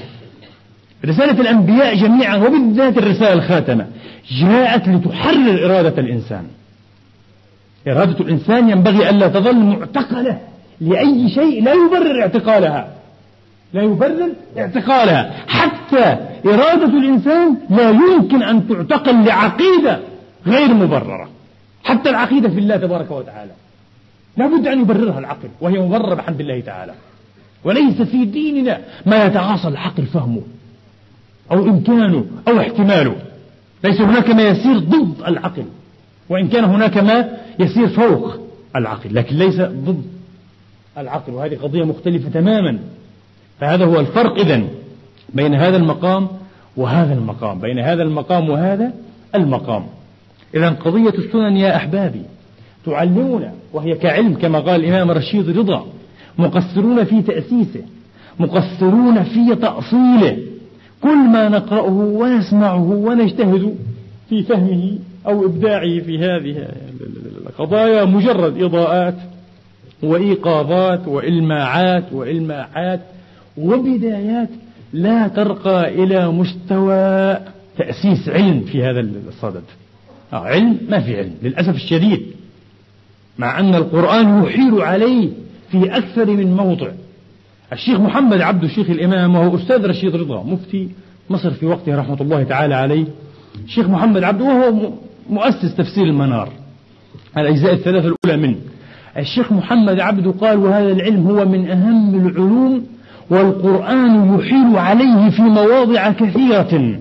رسالة 1.04 1.40
الأنبياء 1.40 1.94
جميعا 1.94 2.36
وبالذات 2.36 2.98
الرسالة 2.98 3.32
الخاتمة 3.32 3.86
جاءت 4.30 4.88
لتحرر 4.88 5.66
إرادة 5.66 6.02
الإنسان. 6.02 6.44
إرادة 7.88 8.24
الإنسان 8.24 8.70
ينبغي 8.70 9.10
ألا 9.10 9.28
تظل 9.28 9.56
معتقلة 9.56 10.38
لأي 10.80 11.28
شيء 11.28 11.64
لا 11.64 11.72
يبرر 11.72 12.20
اعتقالها. 12.22 12.88
لا 13.72 13.82
يبرر 13.82 14.32
اعتقالها. 14.58 15.32
حتى 15.48 16.16
إرادة 16.46 16.98
الإنسان 16.98 17.56
لا 17.70 17.90
يمكن 17.90 18.42
أن 18.42 18.68
تعتقل 18.68 19.24
لعقيدة 19.24 19.98
غير 20.46 20.74
مبررة. 20.74 21.28
حتى 21.84 22.10
العقيدة 22.10 22.48
في 22.48 22.58
الله 22.58 22.76
تبارك 22.76 23.10
وتعالى. 23.10 23.50
لا 24.36 24.46
بد 24.46 24.66
أن 24.66 24.80
يبررها 24.80 25.18
العقل 25.18 25.48
وهي 25.60 25.78
مبررة 25.78 26.14
بحمد 26.14 26.40
الله 26.40 26.60
تعالى. 26.60 26.92
وليس 27.64 28.02
في 28.02 28.24
ديننا 28.24 28.80
ما 29.06 29.24
يتعاصى 29.24 29.68
العقل 29.68 30.06
فهمه 30.06 30.42
أو 31.52 31.64
إمكانه 31.64 32.26
أو 32.48 32.60
احتماله. 32.60 33.16
ليس 33.84 34.00
هناك 34.00 34.30
ما 34.30 34.42
يسير 34.42 34.78
ضد 34.78 35.14
العقل 35.26 35.64
وإن 36.28 36.48
كان 36.48 36.64
هناك 36.64 36.98
ما 36.98 37.28
يسير 37.58 37.88
فوق 37.88 38.36
العقل 38.76 39.14
لكن 39.14 39.36
ليس 39.36 39.60
ضد 39.60 40.02
العقل. 40.98 41.32
وهذه 41.32 41.56
قضية 41.56 41.84
مختلفة 41.84 42.28
تماما. 42.28 42.78
فهذا 43.60 43.84
هو 43.84 44.00
الفرق 44.00 44.38
إذن 44.38 44.68
بين 45.34 45.54
هذا 45.54 45.76
المقام 45.76 46.28
وهذا 46.76 47.14
المقام 47.14 47.60
بين 47.60 47.78
هذا 47.78 48.02
المقام 48.02 48.50
وهذا 48.50 48.92
المقام. 49.34 49.86
إذا 50.54 50.68
قضية 50.68 51.10
السنن 51.18 51.56
يا 51.56 51.76
أحبابي 51.76 52.22
تعلمنا 52.86 53.52
وهي 53.72 53.94
كعلم 53.94 54.34
كما 54.34 54.58
قال 54.58 54.84
الإمام 54.84 55.10
رشيد 55.10 55.58
رضا 55.58 55.86
مقصرون 56.38 57.04
في 57.04 57.22
تأسيسه 57.22 57.82
مقصرون 58.40 59.22
في 59.22 59.54
تأصيله. 59.54 60.38
كل 61.02 61.16
ما 61.16 61.48
نقرأه 61.48 61.92
ونسمعه 61.92 62.90
ونجتهد 62.90 63.76
في 64.28 64.42
فهمه 64.42 64.98
أو 65.26 65.46
إبداعه 65.46 66.00
في 66.00 66.18
هذه 66.18 66.68
القضايا 67.46 68.04
مجرد 68.04 68.62
إضاءات 68.62 69.14
وإيقاظات 70.02 71.08
وإلماعات 71.08 72.12
وإلماعات 72.12 73.00
وبدايات 73.58 74.48
لا 74.92 75.28
ترقى 75.28 76.04
إلى 76.04 76.28
مستوى 76.28 77.36
تأسيس 77.78 78.28
علم 78.28 78.60
في 78.60 78.82
هذا 78.82 79.00
الصدد. 79.28 79.62
آه 80.32 80.36
علم 80.36 80.78
ما 80.88 81.00
في 81.00 81.16
علم 81.16 81.32
للأسف 81.42 81.74
الشديد. 81.74 82.22
مع 83.38 83.60
أن 83.60 83.74
القرآن 83.74 84.44
يحيل 84.44 84.82
عليه 84.82 85.28
في 85.70 85.96
أكثر 85.96 86.26
من 86.26 86.56
موضع. 86.56 86.88
الشيخ 87.72 88.00
محمد 88.00 88.40
عبد 88.40 88.64
الشيخ 88.64 88.90
الإمام 88.90 89.34
وهو 89.34 89.56
أستاذ 89.56 89.86
رشيد 89.86 90.16
رضا 90.16 90.42
مفتي 90.42 90.88
مصر 91.30 91.50
في 91.50 91.66
وقته 91.66 91.96
رحمة 91.96 92.20
الله 92.20 92.42
تعالى 92.42 92.74
عليه. 92.74 93.04
الشيخ 93.64 93.88
محمد 93.88 94.22
عبده 94.22 94.44
وهو 94.44 94.92
مؤسس 95.30 95.74
تفسير 95.76 96.04
المنار 96.04 96.48
الأجزاء 97.38 97.72
الثلاثة 97.72 98.08
الأولى 98.08 98.48
منه. 98.48 98.56
الشيخ 99.18 99.52
محمد 99.52 100.00
عبده 100.00 100.30
قال 100.30 100.58
وهذا 100.58 100.92
العلم 100.92 101.26
هو 101.26 101.44
من 101.44 101.70
أهم 101.70 102.26
العلوم 102.26 102.86
والقرآن 103.30 104.34
يحيل 104.34 104.76
عليه 104.76 105.30
في 105.30 105.42
مواضع 105.42 106.10
كثيرة. 106.12 107.00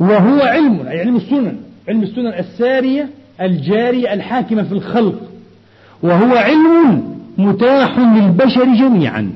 وهو 0.00 0.40
علم 0.40 0.86
أي 0.86 1.00
علم 1.00 1.16
السنن 1.16 1.56
علم 1.88 2.02
السنن 2.02 2.26
السارية 2.26 3.08
الجارية 3.40 4.12
الحاكمة 4.12 4.62
في 4.62 4.72
الخلق 4.72 5.20
وهو 6.02 6.36
علم 6.36 7.14
متاح 7.38 7.98
للبشر 7.98 8.64
جميعا. 8.64 9.32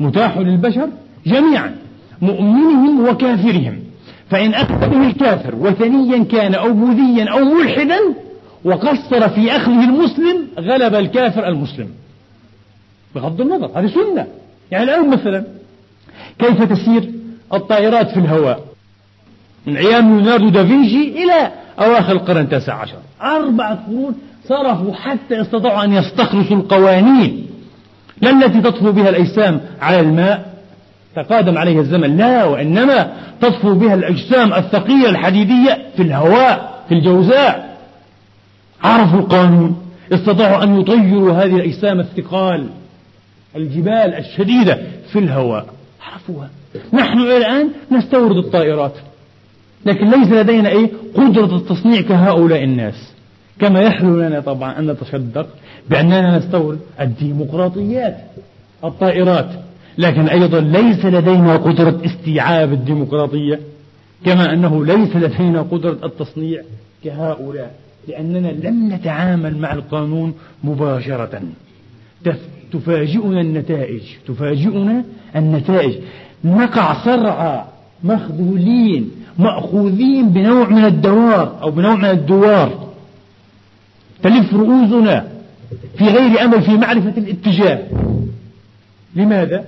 متاح 0.00 0.38
للبشر 0.38 0.88
جميعا 1.26 1.76
مؤمنهم 2.22 3.08
وكافرهم. 3.08 3.78
فإن 4.30 4.54
أخذ 4.54 4.82
الكافر 4.82 5.54
وثنيا 5.54 6.24
كان 6.24 6.54
أو 6.54 6.72
بوذيا 6.72 7.32
أو 7.32 7.44
ملحدا 7.44 7.98
وقصر 8.64 9.28
في 9.28 9.56
أخذه 9.56 9.84
المسلم 9.84 10.48
غلب 10.58 10.94
الكافر 10.94 11.48
المسلم. 11.48 11.88
بغض 13.14 13.40
النظر 13.40 13.70
هذه 13.74 13.86
سنة. 13.86 14.26
يعني 14.70 14.84
الآن 14.84 15.10
مثلا 15.10 15.44
كيف 16.38 16.62
تسير 16.62 17.10
الطائرات 17.52 18.10
في 18.10 18.16
الهواء؟ 18.16 18.64
من 19.66 19.76
أيام 19.76 20.16
ليوناردو 20.18 20.48
دافنشي 20.48 21.24
إلى 21.24 21.52
أواخر 21.78 22.12
القرن 22.12 22.40
التاسع 22.40 22.74
عشر. 22.74 22.96
أربعة 23.22 23.86
قرون 23.86 24.14
صرفوا 24.48 24.94
حتى 24.94 25.40
استطاعوا 25.40 25.84
أن 25.84 25.92
يستخلصوا 25.92 26.56
القوانين 26.56 27.46
لا 28.20 28.30
التي 28.30 28.60
تطفو 28.60 28.92
بها 28.92 29.08
الأجسام 29.08 29.60
على 29.80 30.00
الماء. 30.00 30.52
تقادم 31.16 31.58
عليها 31.58 31.80
الزمن 31.80 32.16
لا 32.16 32.44
وإنما 32.44 33.12
تطفو 33.40 33.74
بها 33.74 33.94
الأجسام 33.94 34.52
الثقيلة 34.54 35.08
الحديدية 35.08 35.86
في 35.96 36.02
الهواء 36.02 36.82
في 36.88 36.94
الجوزاء. 36.94 37.78
عرفوا 38.84 39.20
القانون. 39.20 39.82
استطاعوا 40.12 40.62
أن 40.62 40.80
يطيروا 40.80 41.32
هذه 41.32 41.56
الأجسام 41.56 42.00
الثقال 42.00 42.66
الجبال 43.56 44.14
الشديدة 44.14 44.78
في 45.12 45.18
الهواء. 45.18 45.66
عرفوها. 46.12 46.48
نحن 46.92 47.18
الآن 47.18 47.68
نستورد 47.92 48.36
الطائرات. 48.36 48.94
لكن 49.86 50.10
ليس 50.10 50.28
لدينا 50.28 50.68
إيه 50.68 50.90
قدرة 51.14 51.56
التصنيع 51.56 52.00
كهؤلاء 52.00 52.64
الناس. 52.64 53.12
كما 53.58 53.80
يحلو 53.80 54.20
لنا 54.20 54.40
طبعا 54.40 54.78
أن 54.78 54.90
نتشدق 54.90 55.46
بأننا 55.90 56.38
نستورد 56.38 56.78
الديمقراطيات 57.00 58.16
الطائرات. 58.84 59.50
لكن 59.98 60.28
أيضا 60.28 60.60
ليس 60.60 61.04
لدينا 61.04 61.56
قدرة 61.56 62.00
استيعاب 62.04 62.72
الديمقراطية 62.72 63.60
كما 64.24 64.52
أنه 64.52 64.84
ليس 64.84 65.16
لدينا 65.16 65.62
قدرة 65.62 65.98
التصنيع 66.04 66.62
كهؤلاء 67.04 67.74
لأننا 68.08 68.48
لم 68.48 68.92
نتعامل 68.92 69.58
مع 69.58 69.72
القانون 69.72 70.34
مباشرة. 70.64 71.42
تفاجئنا 72.72 73.40
النتائج 73.40 74.02
تفاجئنا 74.26 75.04
النتائج. 75.36 75.94
نقع 76.44 77.04
صرعى 77.04 77.64
مخذولين 78.04 79.10
مأخوذين 79.38 80.28
بنوع 80.28 80.68
من 80.68 80.84
الدوار 80.84 81.58
أو 81.62 81.70
بنوع 81.70 81.94
من 81.94 82.10
الدوار. 82.10 82.88
تلف 84.22 84.54
رؤوسنا 84.54 85.28
في 85.98 86.04
غير 86.04 86.44
أمل 86.44 86.62
في 86.62 86.70
معرفة 86.70 87.14
الاتجاه. 87.16 87.82
لماذا؟ 89.16 89.64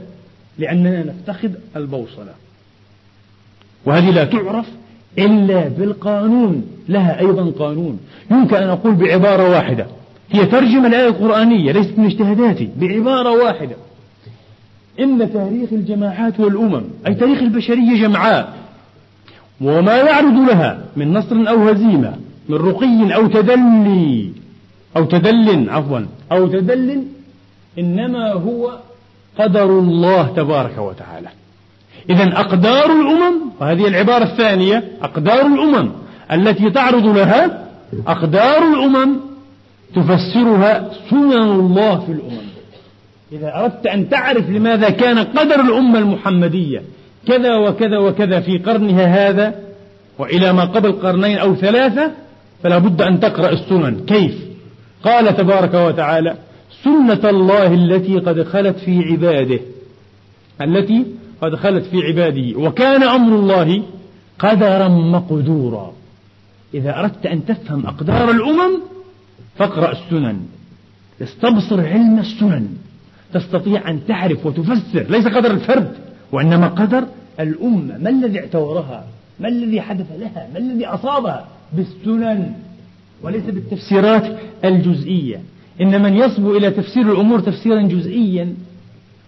لأننا 0.59 1.05
نفتقد 1.05 1.55
البوصلة. 1.77 2.33
وهذه 3.87 4.11
لا 4.11 4.25
تعرف 4.25 4.67
إلا 5.19 5.69
بالقانون 5.69 6.67
لها 6.89 7.21
أيضا 7.21 7.51
قانون. 7.51 8.01
يمكن 8.31 8.57
أن 8.57 8.69
أقول 8.69 8.95
بعبارة 8.95 9.51
واحدة. 9.51 9.87
هي 10.31 10.47
ترجمة 10.47 10.87
الآية 10.87 11.09
القرآنية 11.09 11.73
ليست 11.73 11.99
من 11.99 12.05
اجتهاداتي 12.05 12.69
بعبارة 12.77 13.31
واحدة. 13.45 13.77
إن 15.01 15.33
تاريخ 15.33 15.73
الجماعات 15.73 16.41
والأمم 16.41 16.83
أي 17.07 17.15
تاريخ 17.15 17.43
البشرية 17.43 18.01
جمعاء 18.01 18.64
وما 19.61 19.97
يعرض 19.97 20.49
لها 20.51 20.79
من 20.97 21.13
نصر 21.13 21.37
أو 21.49 21.69
هزيمة 21.69 22.17
من 22.49 22.57
رقي 22.57 23.15
أو 23.15 23.27
تدلي 23.27 24.31
أو 24.97 25.05
تدل 25.05 25.71
عفوا 25.71 26.01
أو 26.33 26.47
تدل 26.47 27.05
إنما 27.79 28.33
هو 28.33 28.79
قدر 29.39 29.79
الله 29.79 30.27
تبارك 30.37 30.79
وتعالى. 30.79 31.29
إذا 32.11 32.41
أقدار 32.41 32.87
الأمم 32.87 33.35
وهذه 33.61 33.89
العبارة 33.89 34.25
الثانية 34.25 34.85
أقدار 35.03 35.47
الأمم 35.47 35.91
التي 36.33 36.71
تعرض 36.71 37.07
لها 37.07 37.65
أقدار 38.07 38.63
الأمم 38.73 39.17
تفسرها 39.95 40.91
سنن 41.11 41.33
الله 41.33 41.99
في 41.99 42.13
الأمم. 42.13 42.45
إذا 43.33 43.57
أردت 43.57 43.87
أن 43.87 44.09
تعرف 44.09 44.51
لماذا 44.51 44.91
كان 44.91 45.19
قدر 45.19 45.61
الأمة 45.61 45.99
المحمدية 45.99 46.83
كذا 47.27 47.57
وكذا 47.57 47.99
وكذا 47.99 48.41
في 48.41 48.59
قرنها 48.59 49.31
هذا 49.31 49.55
وإلى 50.19 50.53
ما 50.53 50.65
قبل 50.65 50.93
قرنين 50.93 51.39
أو 51.39 51.55
ثلاثة 51.55 52.11
فلا 52.63 52.79
بد 52.79 53.03
أن 53.03 53.21
تقرأ 53.21 53.51
السنن. 53.51 54.05
كيف؟ 54.07 54.35
قال 55.05 55.37
تبارك 55.37 55.75
وتعالى 55.75 56.37
سنة 56.85 57.31
الله 57.31 57.75
التي 57.75 58.19
قد 58.19 58.43
خلت 58.43 58.77
في 58.77 58.99
عباده. 58.99 59.61
التي 60.63 61.07
قد 61.43 61.55
خلت 61.55 61.85
في 61.85 61.97
عباده. 62.03 62.59
وكان 62.59 63.03
أمر 63.03 63.37
الله 63.37 63.83
قدرا 64.39 64.89
مقدورا. 64.89 65.93
إذا 66.75 66.99
أردت 67.01 67.27
أن 67.27 67.47
تفهم 67.47 67.87
أقدار 67.87 68.31
الأمم 68.31 68.81
فاقرأ 69.59 69.93
السنن. 69.93 70.41
استبصر 71.23 71.81
علم 71.81 72.19
السنن. 72.19 72.69
تستطيع 73.35 73.91
أن 73.91 74.07
تعرف 74.07 74.47
وتفسر. 74.47 75.07
ليس 75.09 75.27
قدر 75.27 75.51
الفرد. 75.51 76.04
وإنما 76.35 76.67
قدر 76.67 77.05
الأمة 77.41 77.99
ما 77.99 78.11
الذي 78.11 78.41
اعتورها؟ 78.41 79.05
ما 79.41 79.49
الذي 79.49 79.81
حدث 79.81 80.07
لها؟ 80.21 80.49
ما 80.53 80.59
الذي 80.59 80.87
أصابها؟ 80.87 81.47
بالسنن 81.73 82.53
وليس 83.23 83.45
بالتفسيرات 83.45 84.37
الجزئية. 84.65 85.41
إن 85.81 86.03
من 86.03 86.17
يصبو 86.17 86.57
إلى 86.57 86.71
تفسير 86.71 87.13
الأمور 87.13 87.41
تفسيرا 87.41 87.83
جزئيا 87.83 88.55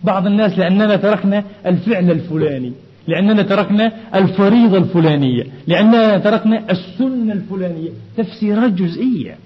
بعض 0.04 0.26
الناس 0.26 0.58
لأننا 0.58 0.96
تركنا 0.96 1.44
الفعل 1.66 2.10
الفلاني 2.10 2.72
لأننا 3.08 3.42
تركنا 3.42 3.92
الفريضة 4.14 4.78
الفلانية 4.78 5.44
لأننا 5.66 6.18
تركنا 6.18 6.70
السنة 6.70 7.32
الفلانية. 7.32 7.90
تفسيرات 8.16 8.72
جزئية. 8.72 9.36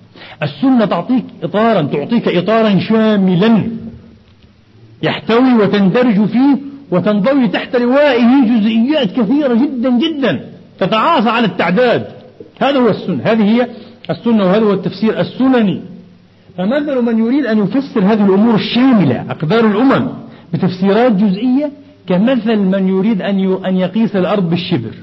السنة 0.43 0.85
تعطيك 0.85 1.25
إطارا 1.43 1.83
تعطيك 1.83 2.29
إطارا 2.29 2.79
شاملا 2.79 3.69
يحتوي 5.03 5.55
وتندرج 5.55 6.25
فيه 6.25 6.70
وتنضوي 6.91 7.49
تحت 7.49 7.77
لوائه 7.77 8.45
جزئيات 8.45 9.13
كثيرة 9.13 9.55
جدا 9.55 9.91
جدا 9.99 10.51
تتعاصى 10.79 11.29
على 11.29 11.47
التعداد. 11.47 12.07
هذا 12.61 12.79
هو 12.79 12.89
السنة. 12.89 13.23
هذه 13.25 13.43
هي 13.43 13.69
السنة 14.11 14.45
وهذا 14.45 14.65
هو 14.65 14.73
التفسير 14.73 15.21
السنني. 15.21 15.83
فمثل 16.57 17.03
من 17.03 17.19
يريد 17.19 17.47
أن 17.47 17.59
يفسر 17.59 18.01
هذه 18.01 18.25
الأمور 18.27 18.55
الشاملة 18.55 19.31
أقدار 19.31 19.67
الأمم 19.67 20.09
بتفسيرات 20.53 21.13
جزئية 21.13 21.73
كمثل 22.07 22.57
من 22.57 22.89
يريد 22.89 23.23
أن 23.23 23.65
أن 23.65 23.77
يقيس 23.77 24.17
الأرض 24.17 24.51
بالشبر. 24.51 24.95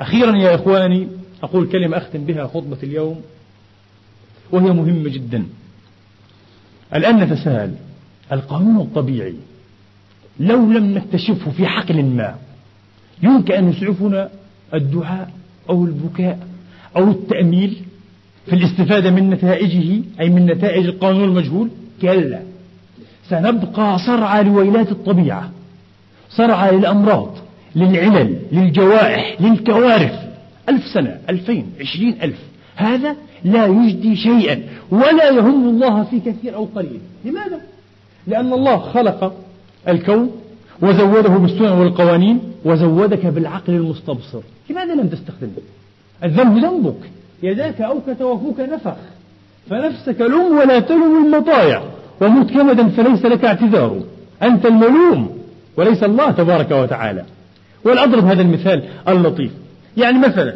أخيرا 0.00 0.36
يا 0.36 0.54
إخواني 0.54 1.08
أقول 1.42 1.68
كلمة 1.68 1.96
أختم 1.96 2.24
بها 2.24 2.46
خطبة 2.46 2.76
اليوم 2.82 3.20
وهي 4.52 4.72
مهمة 4.72 5.08
جدا. 5.08 5.44
الآن 6.94 7.16
نتساءل 7.20 7.74
القانون 8.32 8.80
الطبيعي 8.80 9.34
لو 10.40 10.72
لم 10.72 10.94
نكتشفه 10.94 11.50
في 11.50 11.66
حقل 11.66 12.04
ما 12.04 12.34
يمكن 13.22 13.54
أن 13.54 13.70
يسعفنا 13.70 14.28
الدعاء 14.74 15.30
أو 15.70 15.84
البكاء 15.84 16.38
أو 16.96 17.10
التأميل 17.10 17.76
في 18.46 18.52
الاستفادة 18.52 19.10
من 19.10 19.30
نتائجه 19.30 20.02
أي 20.20 20.28
من 20.28 20.46
نتائج 20.46 20.86
القانون 20.86 21.24
المجهول. 21.24 21.68
كلا 22.02 22.40
سنبقى 23.28 23.98
صرعى 23.98 24.42
لويلات 24.42 24.90
الطبيعة 24.92 25.50
صرعى 26.30 26.76
للأمراض 26.76 27.34
للعلل 27.76 28.38
للجوائح 28.52 29.40
للكوارث. 29.40 30.26
ألف 30.68 30.86
سنة 30.86 31.18
ألفين 31.30 31.66
عشرين 31.80 32.16
ألف. 32.22 32.38
هذا 32.76 33.16
لا 33.44 33.66
يجدي 33.66 34.16
شيئا 34.16 34.62
ولا 34.90 35.30
يهم 35.30 35.68
الله 35.68 36.04
في 36.04 36.20
كثير 36.20 36.54
أو 36.54 36.64
قليل. 36.64 37.00
لماذا؟ 37.24 37.60
لأن 38.26 38.52
الله 38.52 38.78
خلق 38.78 39.34
الكون 39.88 40.30
وزوده 40.82 41.28
بالسنن 41.28 41.72
والقوانين 41.72 42.40
وزودك 42.64 43.26
بالعقل 43.26 43.72
المستبصر. 43.72 44.40
لماذا 44.70 44.94
لم 44.94 45.08
تستخدمه 45.08 45.62
الذنب 46.24 46.64
ذنبك. 46.64 47.10
يداك 47.42 47.80
أوكت 47.80 48.22
وفوك 48.22 48.60
نفخ. 48.60 48.96
فنفسك 49.70 50.20
لوم 50.20 50.58
ولا 50.58 50.80
تلوم 50.80 51.26
المطايع 51.26 51.82
ومت 52.20 52.50
كمدا 52.50 52.88
فليس 52.88 53.24
لك 53.24 53.44
اعتذار. 53.44 54.02
أنت 54.42 54.66
الملوم 54.66 55.38
وليس 55.76 56.02
الله 56.02 56.30
تبارك 56.30 56.70
وتعالى. 56.70 57.24
والأضرب 57.84 58.24
هذا 58.24 58.42
المثال 58.42 58.82
اللطيف. 59.08 59.50
يعني 59.96 60.18
مثلا 60.18 60.54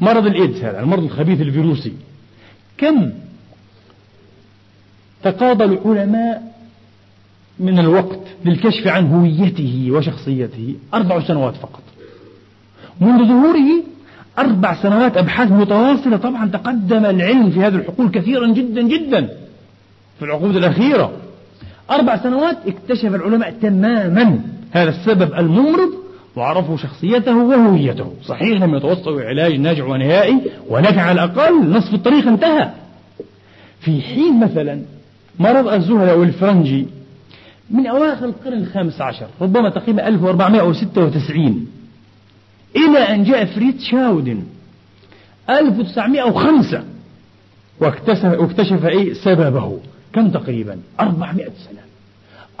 مرض 0.00 0.26
الإيدز 0.26 0.64
هذا 0.64 0.80
المرض 0.80 1.02
الخبيث 1.02 1.40
الفيروسي. 1.40 1.92
كم 2.78 3.10
تقاضى 5.22 5.64
العلماء 5.64 6.55
من 7.60 7.78
الوقت 7.78 8.20
للكشف 8.44 8.86
عن 8.86 9.06
هويته 9.06 9.88
وشخصيته. 9.90 10.74
أربع 10.94 11.20
سنوات 11.20 11.54
فقط. 11.54 11.82
منذ 13.00 13.28
ظهوره 13.28 13.82
أربع 14.38 14.82
سنوات 14.82 15.16
أبحاث 15.16 15.52
متواصلة. 15.52 16.16
طبعا 16.16 16.50
تقدم 16.50 17.04
العلم 17.04 17.50
في 17.50 17.60
هذه 17.60 17.74
الحقول 17.74 18.10
كثيرا 18.10 18.46
جدا 18.52 18.82
جدا 18.82 19.28
في 20.18 20.24
العقود 20.24 20.56
الأخيرة. 20.56 21.12
أربع 21.90 22.22
سنوات 22.22 22.56
اكتشف 22.66 23.14
العلماء 23.14 23.54
تماما 23.62 24.40
هذا 24.70 24.90
السبب 24.90 25.34
الممرض 25.34 25.90
وعرفوا 26.36 26.76
شخصيته 26.76 27.36
وهويته. 27.36 28.12
صحيح 28.24 28.62
لم 28.62 28.74
يتوصلوا 28.74 29.22
علاج 29.22 29.54
ناجع 29.54 29.84
ونهائي 29.84 30.40
ولكن 30.68 30.98
على 30.98 31.24
الأقل 31.24 31.70
نصف 31.70 31.94
الطريق 31.94 32.28
انتهى. 32.28 32.70
في 33.80 34.02
حين 34.02 34.40
مثلا 34.40 34.82
مرض 35.38 35.68
الزهلة 35.68 36.16
والفرنجي 36.16 36.86
من 37.70 37.86
أواخر 37.86 38.24
القرن 38.24 38.58
الخامس 38.58 39.00
عشر 39.00 39.26
ربما 39.40 39.70
تقريبا 39.70 40.08
1496 40.08 41.66
إلى 42.76 42.98
أن 42.98 43.24
جاء 43.24 43.44
فريد 43.44 43.80
شاودن 43.80 44.42
1905 45.50 46.84
واكتشف, 47.80 48.24
واكتشف 48.24 48.86
إيه؟ 48.86 49.12
سببه. 49.12 49.78
كم 50.12 50.30
تقريبا؟ 50.30 50.78
400 51.00 51.44
سنة. 51.44 51.80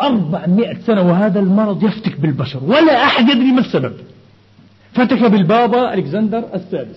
400 0.00 0.78
سنة 0.86 1.02
وهذا 1.02 1.40
المرض 1.40 1.82
يفتك 1.84 2.20
بالبشر. 2.20 2.64
ولا 2.64 3.04
أحد 3.04 3.28
يدري 3.28 3.52
ما 3.52 3.60
السبب. 3.60 3.92
فتك 4.92 5.22
بالبابا 5.22 5.94
ألكسندر 5.94 6.44
السادس. 6.54 6.96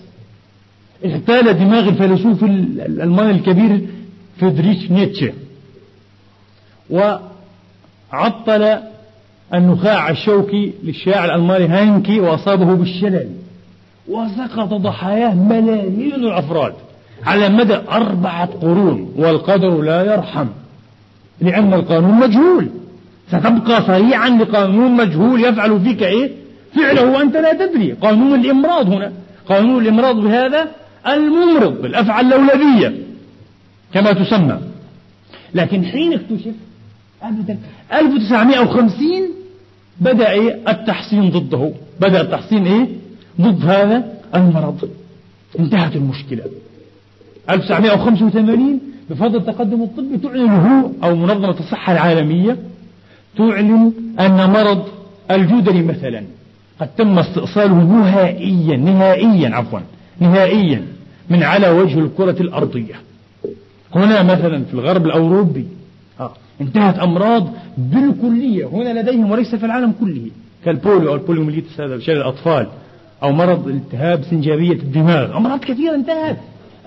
اغتال 1.04 1.58
دماغ 1.58 1.88
الفيلسوف 1.88 2.44
الألماني 2.44 3.30
الكبير 3.30 3.86
فريدريش 4.40 4.90
نيتشه. 4.90 5.32
وعطل 8.12 8.78
النخاع 9.54 10.10
الشوكي 10.10 10.72
للشاعر 10.84 11.24
الألماني 11.24 11.66
هاينه 11.66 12.20
وأصابه 12.20 12.74
بالشلل. 12.74 13.28
وسقط 14.08 14.68
ضحاياه 14.68 15.34
ملايين 15.34 16.14
الأفراد 16.14 16.72
على 17.26 17.48
مدى 17.48 17.74
أربعة 17.90 18.46
قرون 18.46 19.12
والقدر 19.16 19.80
لا 19.80 20.14
يرحم 20.14 20.46
لأن 21.40 21.74
القانون 21.74 22.14
مجهول. 22.14 22.68
ستبقى 23.28 23.82
صريعا 23.82 24.28
لقانون 24.28 24.90
مجهول 24.96 25.44
يفعل 25.44 25.80
فيك 25.80 26.02
إيه؟ 26.02 26.30
فعله 26.76 27.10
وأنت 27.10 27.36
لا 27.36 27.66
تدري. 27.66 27.92
قانون 27.92 28.40
الإمراض 28.40 28.92
هنا. 28.92 29.12
قانون 29.48 29.82
الإمراض 29.82 30.16
بهذا 30.16 30.68
الممرض 31.06 31.82
بالأفعى 31.82 32.20
اللولبية 32.20 32.94
كما 33.94 34.12
تسمى. 34.12 34.58
لكن 35.54 35.84
حين 35.84 36.12
اكتشف 36.12 36.54
1950 37.92 39.06
بدأ 40.00 40.30
إيه؟ 40.30 40.58
التحصين 40.68 41.30
ضده. 41.30 41.72
بدأ 42.00 42.20
التحصين 42.20 42.66
إيه؟ 42.66 42.88
ضد 43.40 43.64
هذا 43.64 44.04
المرض. 44.34 44.88
انتهت 45.58 45.96
المشكلة. 45.96 46.44
1985 47.50 48.80
بفضل 49.10 49.36
التقدم 49.36 49.82
الطبي 49.82 50.18
تعلن 50.18 50.50
هو 50.50 50.90
أو 51.04 51.16
منظمة 51.16 51.60
الصحة 51.60 51.92
العالمية 51.92 52.56
تعلن 53.38 53.92
أن 54.20 54.50
مرض 54.50 54.84
الجدري 55.30 55.82
مثلا 55.82 56.24
قد 56.80 56.88
تم 56.98 57.18
استئصاله 57.18 57.84
نهائيا 57.84 58.76
نهائيا 58.76 59.54
عفوا 59.56 59.80
نهائيا 60.20 60.82
من 61.30 61.42
على 61.42 61.70
وجه 61.70 61.98
الكرة 61.98 62.42
الأرضية. 62.42 62.94
هنا 63.94 64.22
مثلا 64.22 64.64
في 64.64 64.74
الغرب 64.74 65.06
الأوروبي 65.06 65.66
آه. 66.20 66.32
انتهت 66.60 66.98
أمراض 66.98 67.48
بالكلية 67.78 68.66
هنا 68.66 69.00
لديهم 69.00 69.30
وليس 69.30 69.54
في 69.54 69.66
العالم 69.66 69.92
كله. 70.00 70.30
كال 70.64 70.77
polio 70.77 71.08
أو 71.10 71.14
ال 71.14 71.19
poliomyelitis 71.19 71.80
هذا 71.80 71.98
شلل 71.98 72.16
الأطفال 72.16 72.66
أو 73.22 73.32
مرض 73.32 73.68
التهاب 73.68 74.22
سنجابية 74.30 74.72
الدماغ. 74.72 75.36
أمراض 75.36 75.60
كثيرة 75.60 75.94
انتهت. 75.94 76.36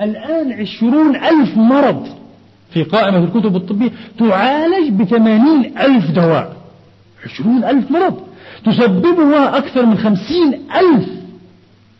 الآن 0.02 0.54
عشرون 0.54 1.16
ألف 1.16 1.58
مرض 1.58 2.08
في 2.70 2.84
قائمة 2.84 3.18
الكتب 3.18 3.56
الطبية 3.56 3.92
تعالج 4.20 4.90
بثمانين 5.02 5.78
ألف 5.78 6.12
دواء. 6.12 6.58
عشرون 7.26 7.64
ألف 7.64 7.92
مرض. 7.92 8.18
تسببها 8.66 9.58
أكثر 9.58 9.86
من 9.86 9.98
خمسين 9.98 10.54
ألف 10.54 11.10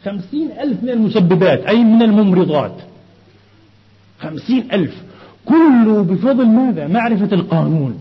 خمسين 0.06 0.50
ألف 0.62 0.84
من 0.84 0.90
المسببات 0.90 1.66
أي 1.66 1.84
من 1.84 2.02
الممرضات. 2.02 2.76
خمسين 4.20 4.68
ألف. 4.74 5.04
كله 5.46 6.04
بفضل 6.04 6.46
ماذا؟ 6.46 6.88
معرفة 6.88 7.36
القانون. 7.36 8.00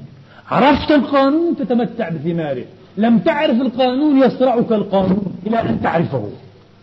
عرفت 0.51 0.91
القانون 0.91 1.57
تتمتع 1.57 2.09
بثماره. 2.09 2.65
لم 2.97 3.19
تعرف 3.19 3.61
القانون 3.61 4.23
يصرعك 4.23 4.73
القانون 4.73 5.35
إلى 5.47 5.61
أن 5.61 5.83
تعرفه. 5.83 6.29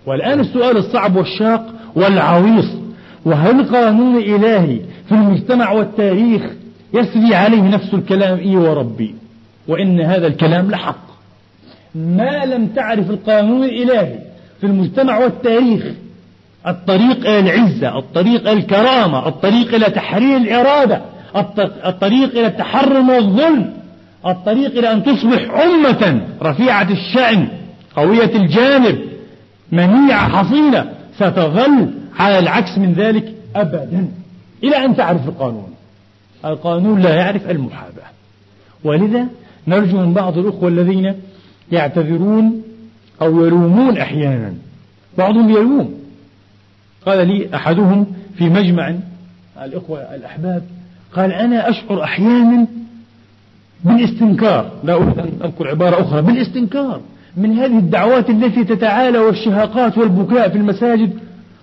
والآن 0.05 0.39
السؤال 0.39 0.77
الصعب 0.77 1.15
والشاق 1.15 1.73
والعويص. 1.95 2.71
وهل 3.25 3.75
قانون 3.75 4.17
إلهي 4.17 4.79
في 5.07 5.11
المجتمع 5.11 5.71
والتاريخ 5.71 6.41
يسري 6.93 7.35
عليه 7.35 7.61
نفس 7.61 7.93
الكلام 7.93 8.39
إي 8.39 8.55
وربي؟ 8.55 9.15
وإن 9.67 10.01
هذا 10.01 10.27
الكلام 10.27 10.71
لحق. 10.71 11.09
ما 11.95 12.45
لم 12.45 12.67
تعرف 12.67 13.09
القانون 13.09 13.63
الإلهي 13.63 14.19
في 14.61 14.67
المجتمع 14.67 15.17
والتاريخ 15.17 15.83
الطريق 16.67 17.29
إلى 17.29 17.39
العزة 17.39 17.97
الطريق 17.99 18.41
إلى 18.41 18.59
الكرامة 18.59 19.27
الطريق 19.27 19.75
إلى 19.75 19.85
تحرير 19.85 20.37
الإرادة 20.37 21.01
الطريق 21.85 22.29
إلى 22.29 22.47
التحرر 22.47 23.01
من 23.01 23.15
الظلم 23.15 23.73
الطريق 24.25 24.77
إلى 24.77 24.91
أن 24.91 25.03
تصبح 25.03 25.61
أمة 25.61 26.21
رفيعة 26.41 26.87
الشأن 26.91 27.47
قوية 27.95 28.35
الجانب 28.35 28.99
منيعة 29.71 30.29
حصينة 30.29 30.91
ستظل 31.15 31.91
على 32.19 32.39
العكس 32.39 32.77
من 32.77 32.93
ذلك 32.93 33.33
أبدا. 33.55 34.07
إلى 34.63 34.85
أن 34.85 34.95
تعرف 34.95 35.27
القانون. 35.27 35.73
القانون 36.45 37.01
لا 37.01 37.15
يعرف 37.15 37.49
المحاباة. 37.49 38.09
ولذا 38.83 39.25
نرجو 39.67 39.97
من 39.97 40.13
بعض 40.13 40.37
الأخوة 40.37 40.69
الذين 40.69 41.13
يعتذرون 41.71 42.61
أو 43.21 43.45
يلومون 43.45 43.97
أحيانا. 43.97 44.53
بعضهم 45.17 45.49
يلوم. 45.49 45.93
قال 47.05 47.27
لي 47.27 47.55
أحدهم 47.55 48.05
في 48.37 48.49
مجمع 48.49 48.95
الإخوة 49.63 50.15
الأحباب 50.15 50.63
قال 51.15 51.31
أنا 51.31 51.69
أشعر 51.69 52.03
أحيانا 52.03 52.67
بالاستنكار 53.83 54.71
لا 54.83 54.93
أريد 54.93 55.19
أن 55.19 55.31
أذكر 55.43 55.67
عبارة 55.67 56.01
أخرى 56.01 56.21
بالاستنكار 56.21 57.01
من 57.37 57.53
هذه 57.53 57.77
الدعوات 57.77 58.29
التي 58.29 58.63
تتعالى 58.63 59.19
والشهاقات 59.19 59.97
والبكاء 59.97 60.49
في 60.49 60.57
المساجد 60.57 61.19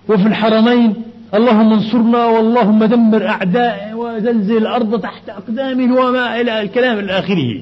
وفي 0.09 0.27
الحرمين. 0.27 0.93
اللهم 1.33 1.73
انصرنا 1.73 2.25
واللهم 2.25 2.83
دمر 2.83 3.27
أعداء 3.27 3.93
وزلزل 3.95 4.57
الأرض 4.57 5.01
تحت 5.01 5.29
أقدامه 5.29 5.95
وما 5.95 6.41
إلى 6.41 6.61
الكلام 6.61 6.99
إلى 6.99 7.19
آخره 7.19 7.61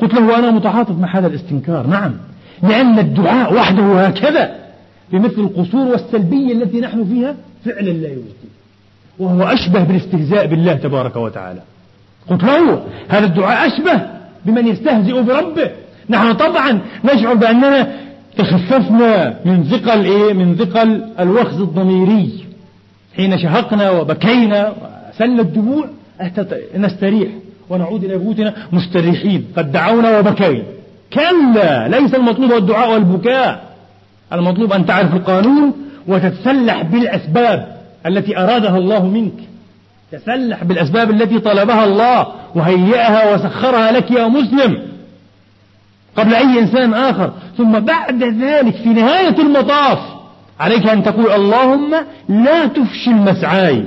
قلت 0.00 0.14
له 0.14 0.26
وأنا 0.26 0.50
متعاطف 0.50 0.98
مع 0.98 1.18
هذا 1.18 1.26
الاستنكار. 1.26 1.86
نعم 1.86 2.12
لأن 2.62 2.98
الدعاء 2.98 3.54
وحده 3.54 4.06
هكذا. 4.06 4.63
بمثل 5.12 5.40
القصور 5.40 5.86
والسلبية 5.86 6.52
التي 6.52 6.80
نحن 6.80 7.04
فيها 7.04 7.34
فعلا 7.64 7.90
لا 7.90 8.08
يوجد 8.08 8.34
وهو 9.18 9.42
أشبه 9.42 9.84
بالاستهزاء 9.84 10.46
بالله 10.46 10.74
تبارك 10.74 11.16
وتعالى. 11.16 11.60
قلت 12.30 12.44
له 12.44 12.84
هذا 13.08 13.26
الدعاء 13.26 13.66
أشبه 13.66 14.00
بمن 14.46 14.66
يستهزئ 14.66 15.22
بربه. 15.22 15.70
نحن 16.08 16.32
طبعا 16.32 16.80
نشعر 17.04 17.34
بأننا 17.34 17.92
تخففنا 18.36 19.36
من 19.44 19.64
ثقل 19.64 20.04
إيه؟ 20.04 20.32
من 20.32 20.56
ثقل 20.56 21.04
الوخز 21.20 21.60
الضميري. 21.60 22.44
حين 23.16 23.38
شهقنا 23.38 23.90
وبكينا 23.90 24.74
وسل 25.14 25.40
الدموع 25.40 25.88
نستريح 26.76 27.28
ونعود 27.70 28.04
إلى 28.04 28.18
بيوتنا 28.18 28.54
مستريحين. 28.72 29.44
قد 29.56 29.72
دعونا 29.72 30.18
وبكينا. 30.18 30.62
كلا 31.12 31.88
ليس 31.88 32.14
المطلوب 32.14 32.52
الدعاء 32.52 32.92
والبكاء. 32.92 33.73
المطلوب 34.34 34.72
أن 34.72 34.86
تعرف 34.86 35.14
القانون 35.14 35.72
وتتسلح 36.08 36.82
بالأسباب 36.82 37.76
التي 38.06 38.38
أرادها 38.38 38.78
الله 38.78 39.06
منك. 39.06 39.32
تسلح 40.12 40.64
بالأسباب 40.64 41.10
التي 41.10 41.38
طلبها 41.38 41.84
الله 41.84 42.26
وهيئها 42.54 43.34
وسخرها 43.34 43.92
لك 43.92 44.10
يا 44.10 44.28
مسلم 44.28 44.78
قبل 46.16 46.34
أي 46.34 46.58
إنسان 46.58 46.94
آخر. 46.94 47.32
ثم 47.58 47.72
بعد 47.78 48.22
ذلك 48.22 48.74
في 48.74 48.88
نهاية 48.88 49.38
المطاف 49.38 49.98
عليك 50.60 50.86
أن 50.86 51.02
تقول 51.02 51.30
اللهم 51.30 51.94
لا 52.28 52.66
تفشل 52.66 53.14
مسعاي 53.14 53.84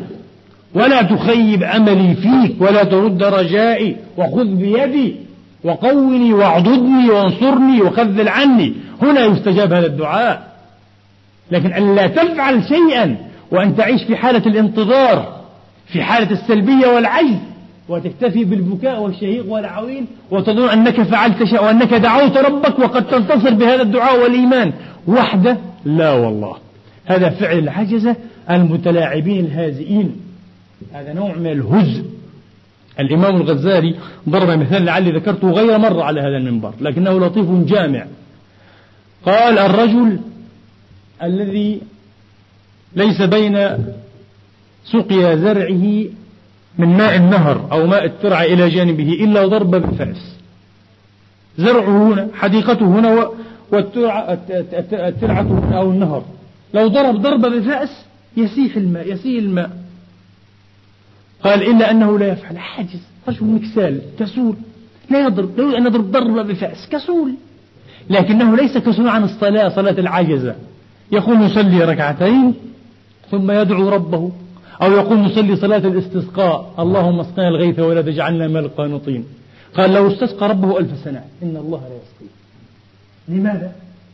ولا 0.76 1.02
تخيب 1.02 1.64
أملي 1.64 2.16
فيك 2.16 2.62
ولا 2.62 2.84
ترد 2.84 3.24
رجائي 3.24 3.98
وخذ 4.18 4.45
بيدي. 4.45 5.26
وقوني 5.64 6.34
واعضدني 6.34 7.10
وانصرني 7.10 7.82
وخذل 7.82 8.28
عني. 8.28 8.74
هنا 9.01 9.26
يستجاب 9.26 9.74
هذا 9.74 9.86
الدعاء. 9.86 10.47
لكن 11.51 11.74
ألا 11.74 12.08
تفعل 12.08 12.64
شيئا 12.64 13.18
وأن 13.51 13.76
تعيش 13.76 14.03
في 14.03 14.16
حالة 14.16 14.45
الانتظار 14.45 15.38
في 15.88 16.03
حالة 16.03 16.32
السلبية 16.32 16.88
والعجز 16.88 17.38
وتكتفي 17.89 18.43
بالبكاء 18.43 19.01
والشهيق 19.01 19.51
والعويل 19.51 20.05
وتظن 20.32 20.70
أنك 20.70 21.01
فعلت 21.01 21.43
شيء 21.43 21.64
وأنك 21.64 21.93
دعوت 21.93 22.38
ربك 22.38 22.80
وقد 22.80 23.08
تنتصر 23.08 23.53
بهذا 23.53 23.82
الدعاء 23.82 24.24
والإيمان. 24.24 24.74
وحده 25.08 25.58
لا 25.86 26.14
والله. 26.14 26.55
هذا 27.05 27.30
فعل 27.30 27.58
العجزة 27.58 28.16
المتلاعبين 28.49 29.45
الهازئين. 29.45 30.16
هذا 30.93 31.14
نوع 31.14 31.36
من 31.36 31.47
الهزء. 31.47 32.03
الإمام 33.00 33.36
الغزالي 33.36 33.95
ضرب 34.30 34.50
مثال 34.50 34.86
لعلي 34.86 35.12
ذكرته 35.12 35.52
غير 35.52 35.78
مرة 35.78 36.04
على 36.04 36.22
هذا 36.22 36.38
المنبر 36.38 36.74
لكنه 36.82 37.20
لطيف 37.20 37.52
جامع. 37.52 38.06
قال 39.26 39.60
الرجل 39.60 40.20
الذي 41.24 41.82
ليس 42.95 43.22
بين 43.22 43.68
سقيا 44.86 45.36
زرعه 45.36 46.04
من 46.78 46.98
ماء 46.98 47.16
النهر 47.16 47.68
أو 47.72 47.88
ماء 47.88 48.06
الترعة 48.06 48.43
إلى 48.43 48.70
جانبه 48.70 49.14
إلا 49.14 49.45
ضرب 49.45 49.72
بفأس. 49.72 50.36
زرعه 51.58 52.14
هنا 52.14 52.28
حديقته 52.34 52.86
هنا 52.86 53.30
والترعة 53.72 54.38
أو 55.78 55.91
النهر. 55.91 56.24
لو 56.74 56.88
ضرب 56.88 57.16
ضربة 57.16 57.50
بفأس 57.50 58.06
يسيح 58.38 58.76
الماء 58.76 59.12
يسيل 59.14 59.43
الماء. 59.43 59.70
قال 61.44 61.64
إلا 61.64 61.92
أنه 61.92 62.20
لا 62.20 62.28
يفعل. 62.28 62.58
حاجز. 62.58 63.02
رجل 63.28 63.46
مكسال 63.46 64.02
كسول. 64.20 64.56
لا 65.10 65.26
يضرب 65.26 65.60
لا 65.60 65.78
أن 65.78 65.86
يضرب 65.86 66.12
ضربة 66.12 66.42
بفأس. 66.42 66.90
كسول. 66.92 67.34
لكنه 68.10 68.56
ليس 68.56 68.78
كسول 68.78 69.08
عن 69.08 69.24
الصلاة 69.24 69.70
صلاة 69.70 70.00
العجزة. 70.00 70.56
يقوم 71.12 71.44
يصلي 71.44 71.84
ركعتين 71.84 72.54
ثم 73.32 73.52
يدعو 73.52 73.90
ربه. 73.90 74.32
أو 74.82 74.92
يقوم 74.92 75.26
يصلي 75.26 75.56
صلاة 75.56 75.78
الاستسقاء. 75.78 76.74
اللهم 76.80 77.20
اسقنا 77.20 77.48
الغيث 77.48 77.80
ولا 77.80 78.02
تجعلنا 78.02 78.48
من 78.48 78.58
القانطين. 78.58 79.26
قال 79.78 79.94
لو 79.94 80.08
استسقى 80.08 80.50
ربه 80.50 80.80
ألف 80.80 80.90
سنة. 81.04 81.24
إن 81.44 81.58
الله 81.58 81.80
لا 81.80 81.96
يسقي. 81.96 82.30
لماذا؟ 83.28 83.72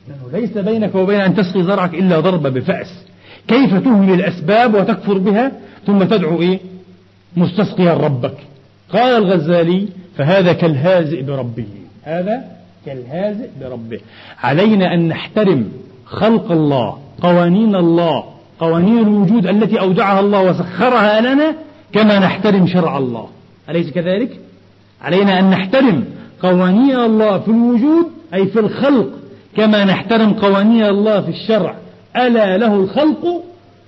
لأنه 0.08 0.40
ليس 0.40 0.58
بينك 0.58 0.96
وبين 0.96 1.22
أن 1.22 1.36
تسقي 1.36 1.64
زرعك 1.64 1.94
إلا 1.94 2.20
ضربة 2.20 2.50
بفأس. 2.50 3.06
كيف 3.48 3.74
تهمل 3.74 4.14
الأسباب 4.14 4.74
وتكفر 4.74 5.18
بها؟ 5.18 5.52
ثم 5.86 6.04
تدعو 6.04 6.42
إيه؟ 6.42 6.60
مستسقيا 7.38 7.94
ربك. 7.94 8.38
قال 8.94 9.24
الغزالي 9.24 9.88
فهذا 10.18 10.54
كالهازئ 10.54 11.22
بربه. 11.22 11.66
هذا 12.04 12.44
كالهازئ 12.86 13.50
بربه. 13.62 14.00
علينا 14.44 14.94
أن 14.94 15.08
نحترم 15.08 15.72
خلق 16.06 16.52
الله 16.52 16.98
قوانين 17.22 17.76
الله 17.76 18.24
قوانين 18.60 18.98
الوجود 18.98 19.48
التي 19.48 19.80
أودعها 19.80 20.20
الله 20.20 20.42
وسخرها 20.42 21.22
لنا 21.22 21.56
كما 21.94 22.20
نحترم 22.20 22.68
شرع 22.68 22.98
الله. 22.98 23.28
أليس 23.70 23.90
كذلك؟ 23.90 24.40
علينا 25.02 25.40
أن 25.40 25.50
نحترم 25.50 26.06
قوانين 26.42 26.96
الله 26.96 27.40
في 27.40 27.48
الوجود 27.48 28.06
أي 28.34 28.46
في 28.48 28.60
الخلق 28.60 29.10
كما 29.58 29.86
نحترم 29.86 30.34
قوانين 30.34 30.86
الله 30.86 31.22
في 31.22 31.30
الشرع. 31.30 31.76
ألا 32.16 32.58
له 32.58 32.76
الخلق 32.76 33.44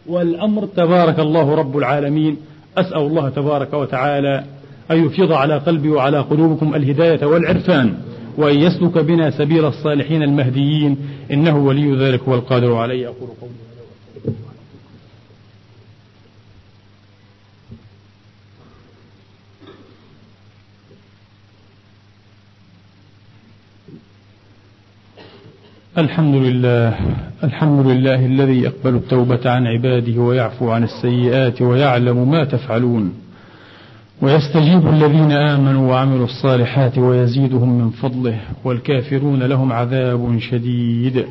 والأمر؟ 0.07 0.65
تبارك 0.65 1.19
الله 1.19 1.55
رب 1.55 1.77
العالمين. 1.77 2.37
أسأل 2.77 2.97
الله 2.97 3.29
تبارك 3.29 3.73
وتعالى 3.73 4.43
أن 4.91 5.05
يفيض 5.05 5.31
على 5.31 5.57
قلبي 5.57 5.89
وعلى 5.89 6.19
قلوبكم 6.19 6.75
الهداية 6.75 7.25
والعرفان 7.25 7.93
وأن 8.37 8.59
يسلك 8.59 8.97
بنا 8.97 9.31
سبيل 9.31 9.65
الصالحين 9.65 10.23
المهديين 10.23 10.97
إنه 11.31 11.57
ولي 11.57 11.95
ذلك 11.95 12.27
والقادر 12.27 12.75
عليه. 12.75 13.07
أقول 13.07 13.29
قولي. 13.41 13.53
الحمد 25.97 26.35
لله 26.35 26.93
الحمد 27.43 27.87
لله 27.87 28.25
الذي 28.25 28.61
يقبل 28.61 28.95
التوبة 28.95 29.39
عن 29.45 29.67
عباده 29.67 30.21
ويعفو 30.21 30.71
عن 30.71 30.83
السيئات 30.83 31.61
ويعلم 31.61 32.31
ما 32.31 32.43
تفعلون. 32.43 33.13
ويستجيب 34.21 34.87
الذين 34.87 35.31
آمنوا 35.31 35.91
وعملوا 35.91 36.25
الصالحات 36.25 36.97
ويزيدهم 36.97 37.79
من 37.79 37.89
فضله 37.89 38.39
والكافرون 38.63 39.43
لهم 39.43 39.71
عذاب 39.71 40.39
شديد. 40.39 41.25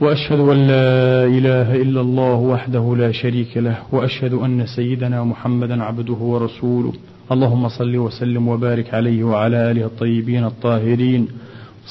وأشهد 0.00 0.38
أن 0.38 0.56
لا 0.56 1.24
إله 1.24 1.82
إلا 1.82 2.00
الله 2.00 2.34
وحده 2.34 2.94
لا 2.98 3.12
شريك 3.12 3.56
له 3.56 3.76
وأشهد 3.92 4.32
أن 4.32 4.66
سيدنا 4.76 5.24
محمدا 5.24 5.82
عبده 5.82 6.20
ورسوله. 6.20 6.92
اللهم 7.32 7.68
صل 7.68 7.96
وسلم 7.96 8.48
وبارك 8.48 8.94
عليه 8.94 9.24
وعلى 9.24 9.70
آله 9.70 9.84
الطيبين 9.84 10.44
الطاهرين. 10.44 11.28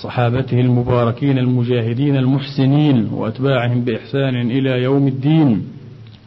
صحابته 0.04 0.60
المباركين 0.60 1.38
المجاهدين 1.38 2.16
المحسنين 2.16 3.10
وأتباعهم 3.14 3.82
بإحسان 3.82 4.36
إلى 4.52 4.84
يوم 4.84 5.08
الدين. 5.08 5.68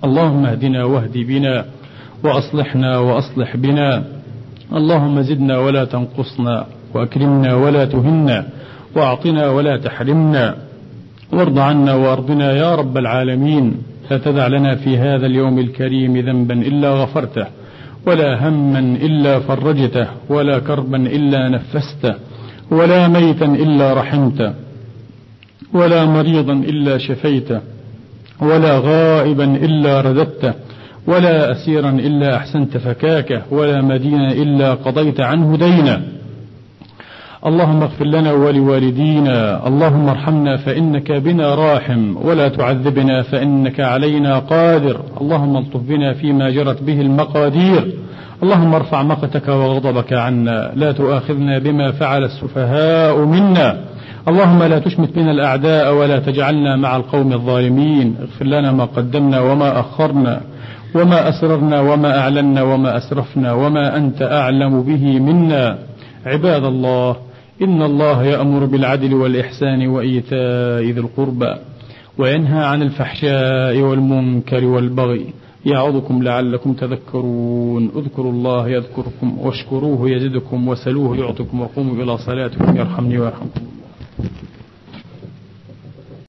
اللهم 0.05 0.47
اهدنا 0.47 0.85
واهد 0.85 1.19
بنا 1.19 1.65
وأصلحنا 2.25 2.99
وأصلح 2.99 3.57
بنا. 3.57 4.05
اللهم 4.73 5.23
زدنا 5.23 5.59
ولا 5.59 5.85
تنقصنا 5.85 6.67
وأكرمنا 6.95 7.55
ولا 7.55 7.85
تهنا 7.85 8.47
وأعطنا 8.97 9.51
ولا 9.51 9.77
تحرمنا. 9.77 10.57
وارض 11.33 11.59
عنا 11.59 11.95
وأرضنا 11.95 12.53
يا 12.53 12.75
رب 12.75 12.99
العالمين. 12.99 13.77
لا 14.11 14.19
تدع 14.19 14.47
لنا 14.47 14.75
في 14.75 14.99
هذا 14.99 15.27
اليوم 15.27 15.59
الكريم 15.59 16.17
ذنبا 16.17 16.55
إلا 16.55 16.91
غفرته 16.95 17.47
ولا 18.07 18.49
هما 18.49 18.79
إلا 18.79 19.41
فرجته 19.41 20.07
ولا 20.29 20.59
كربا 20.59 20.97
إلا 20.97 21.49
نفسته. 21.49 22.15
ولا 22.73 23.09
ميتا 23.09 23.45
إلا 23.45 23.95
رحمته 23.95 24.53
ولا 25.75 26.05
مريضا 26.05 26.53
إلا 26.53 26.99
شفيته 26.99 27.61
ولا 28.41 28.79
غائبا 28.79 29.45
إلا 29.45 30.01
رددته 30.01 30.55
ولا 31.07 31.53
أسيرا 31.53 31.91
إلا 31.91 32.37
أحسنت 32.37 32.77
فكاكه 32.77 33.43
ولا 33.51 33.83
مدينا 33.83 34.33
إلا 34.33 34.75
قضيت 34.75 35.21
عنه 35.21 35.57
دينا. 35.57 36.03
اللهم 37.47 37.83
اغفر 37.83 38.05
لنا 38.05 38.33
ولوالدينا 38.33 39.67
اللهم 39.67 40.09
ارحمنا 40.09 40.57
فإنك 40.57 41.13
بنا 41.13 41.55
راحم 41.55 42.17
ولا 42.17 42.49
تعذبنا 42.49 43.23
فإنك 43.23 43.81
علينا 43.81 44.39
قادر 44.39 45.01
اللهم 45.21 45.57
الطف 45.57 45.81
بنا 45.81 46.13
فيما 46.13 46.51
جرت 46.51 46.83
به 46.83 47.01
المقادير 47.01 47.95
اللهم 48.43 48.75
ارفع 48.75 49.03
مقتك 49.03 49.49
وغضبك 49.49 50.13
عنا 50.13 50.73
لا 50.75 50.93
تؤاخذنا 50.93 51.59
بما 51.59 51.93
فعل 51.93 52.25
السفهاء 52.25 53.19
منا 53.19 53.81
اللهم 54.29 54.63
لا 54.63 54.79
تشمت 54.79 55.15
بنا 55.15 55.31
الأعداء 55.31 55.95
ولا 55.95 56.19
تجعلنا 56.19 56.77
مع 56.77 56.97
القوم 56.97 57.33
الظالمين 57.33 58.17
اغفر 58.21 58.45
لنا 58.45 58.73
ما 58.73 58.85
قدمنا 58.85 59.41
وما 59.41 59.81
أخرنا 59.81 60.41
وما 60.95 61.29
أسررنا 61.29 61.81
وما 61.81 62.19
أعلنا 62.19 62.63
وما 62.63 62.97
أسرفنا 62.97 63.53
وما 63.53 63.97
أنت 63.97 64.23
أعلم 64.23 64.83
به 64.83 65.21
منا. 65.21 65.79
عباد 66.27 66.65
الله 66.65 67.17
إن 67.63 67.83
الله 67.83 68.25
يأمر 68.25 68.65
بالعدل 68.65 69.15
والإحسان 69.15 69.87
وإيتاء 69.89 70.83
ذي 70.83 71.01
القربى 71.01 71.55
وينهى 72.19 72.65
عن 72.65 72.83
الفحشاء 72.83 73.81
والمنكر 73.81 74.65
والبغي 74.65 75.27
يعظكم 75.67 76.23
لعلكم 76.23 76.73
تذكرون. 76.73 77.91
اذكروا 77.97 78.33
الله 78.33 78.69
يذكركم 78.69 79.39
واشكروه 79.39 80.11
يزدكم 80.11 80.69
وسلوه 80.69 81.17
يعطكم 81.17 81.61
وقوموا 81.61 82.05
إلى 82.05 82.19
صلاتكم 82.19 82.77
يرحمني 82.77 83.19
ويرحمكم. 83.19 83.72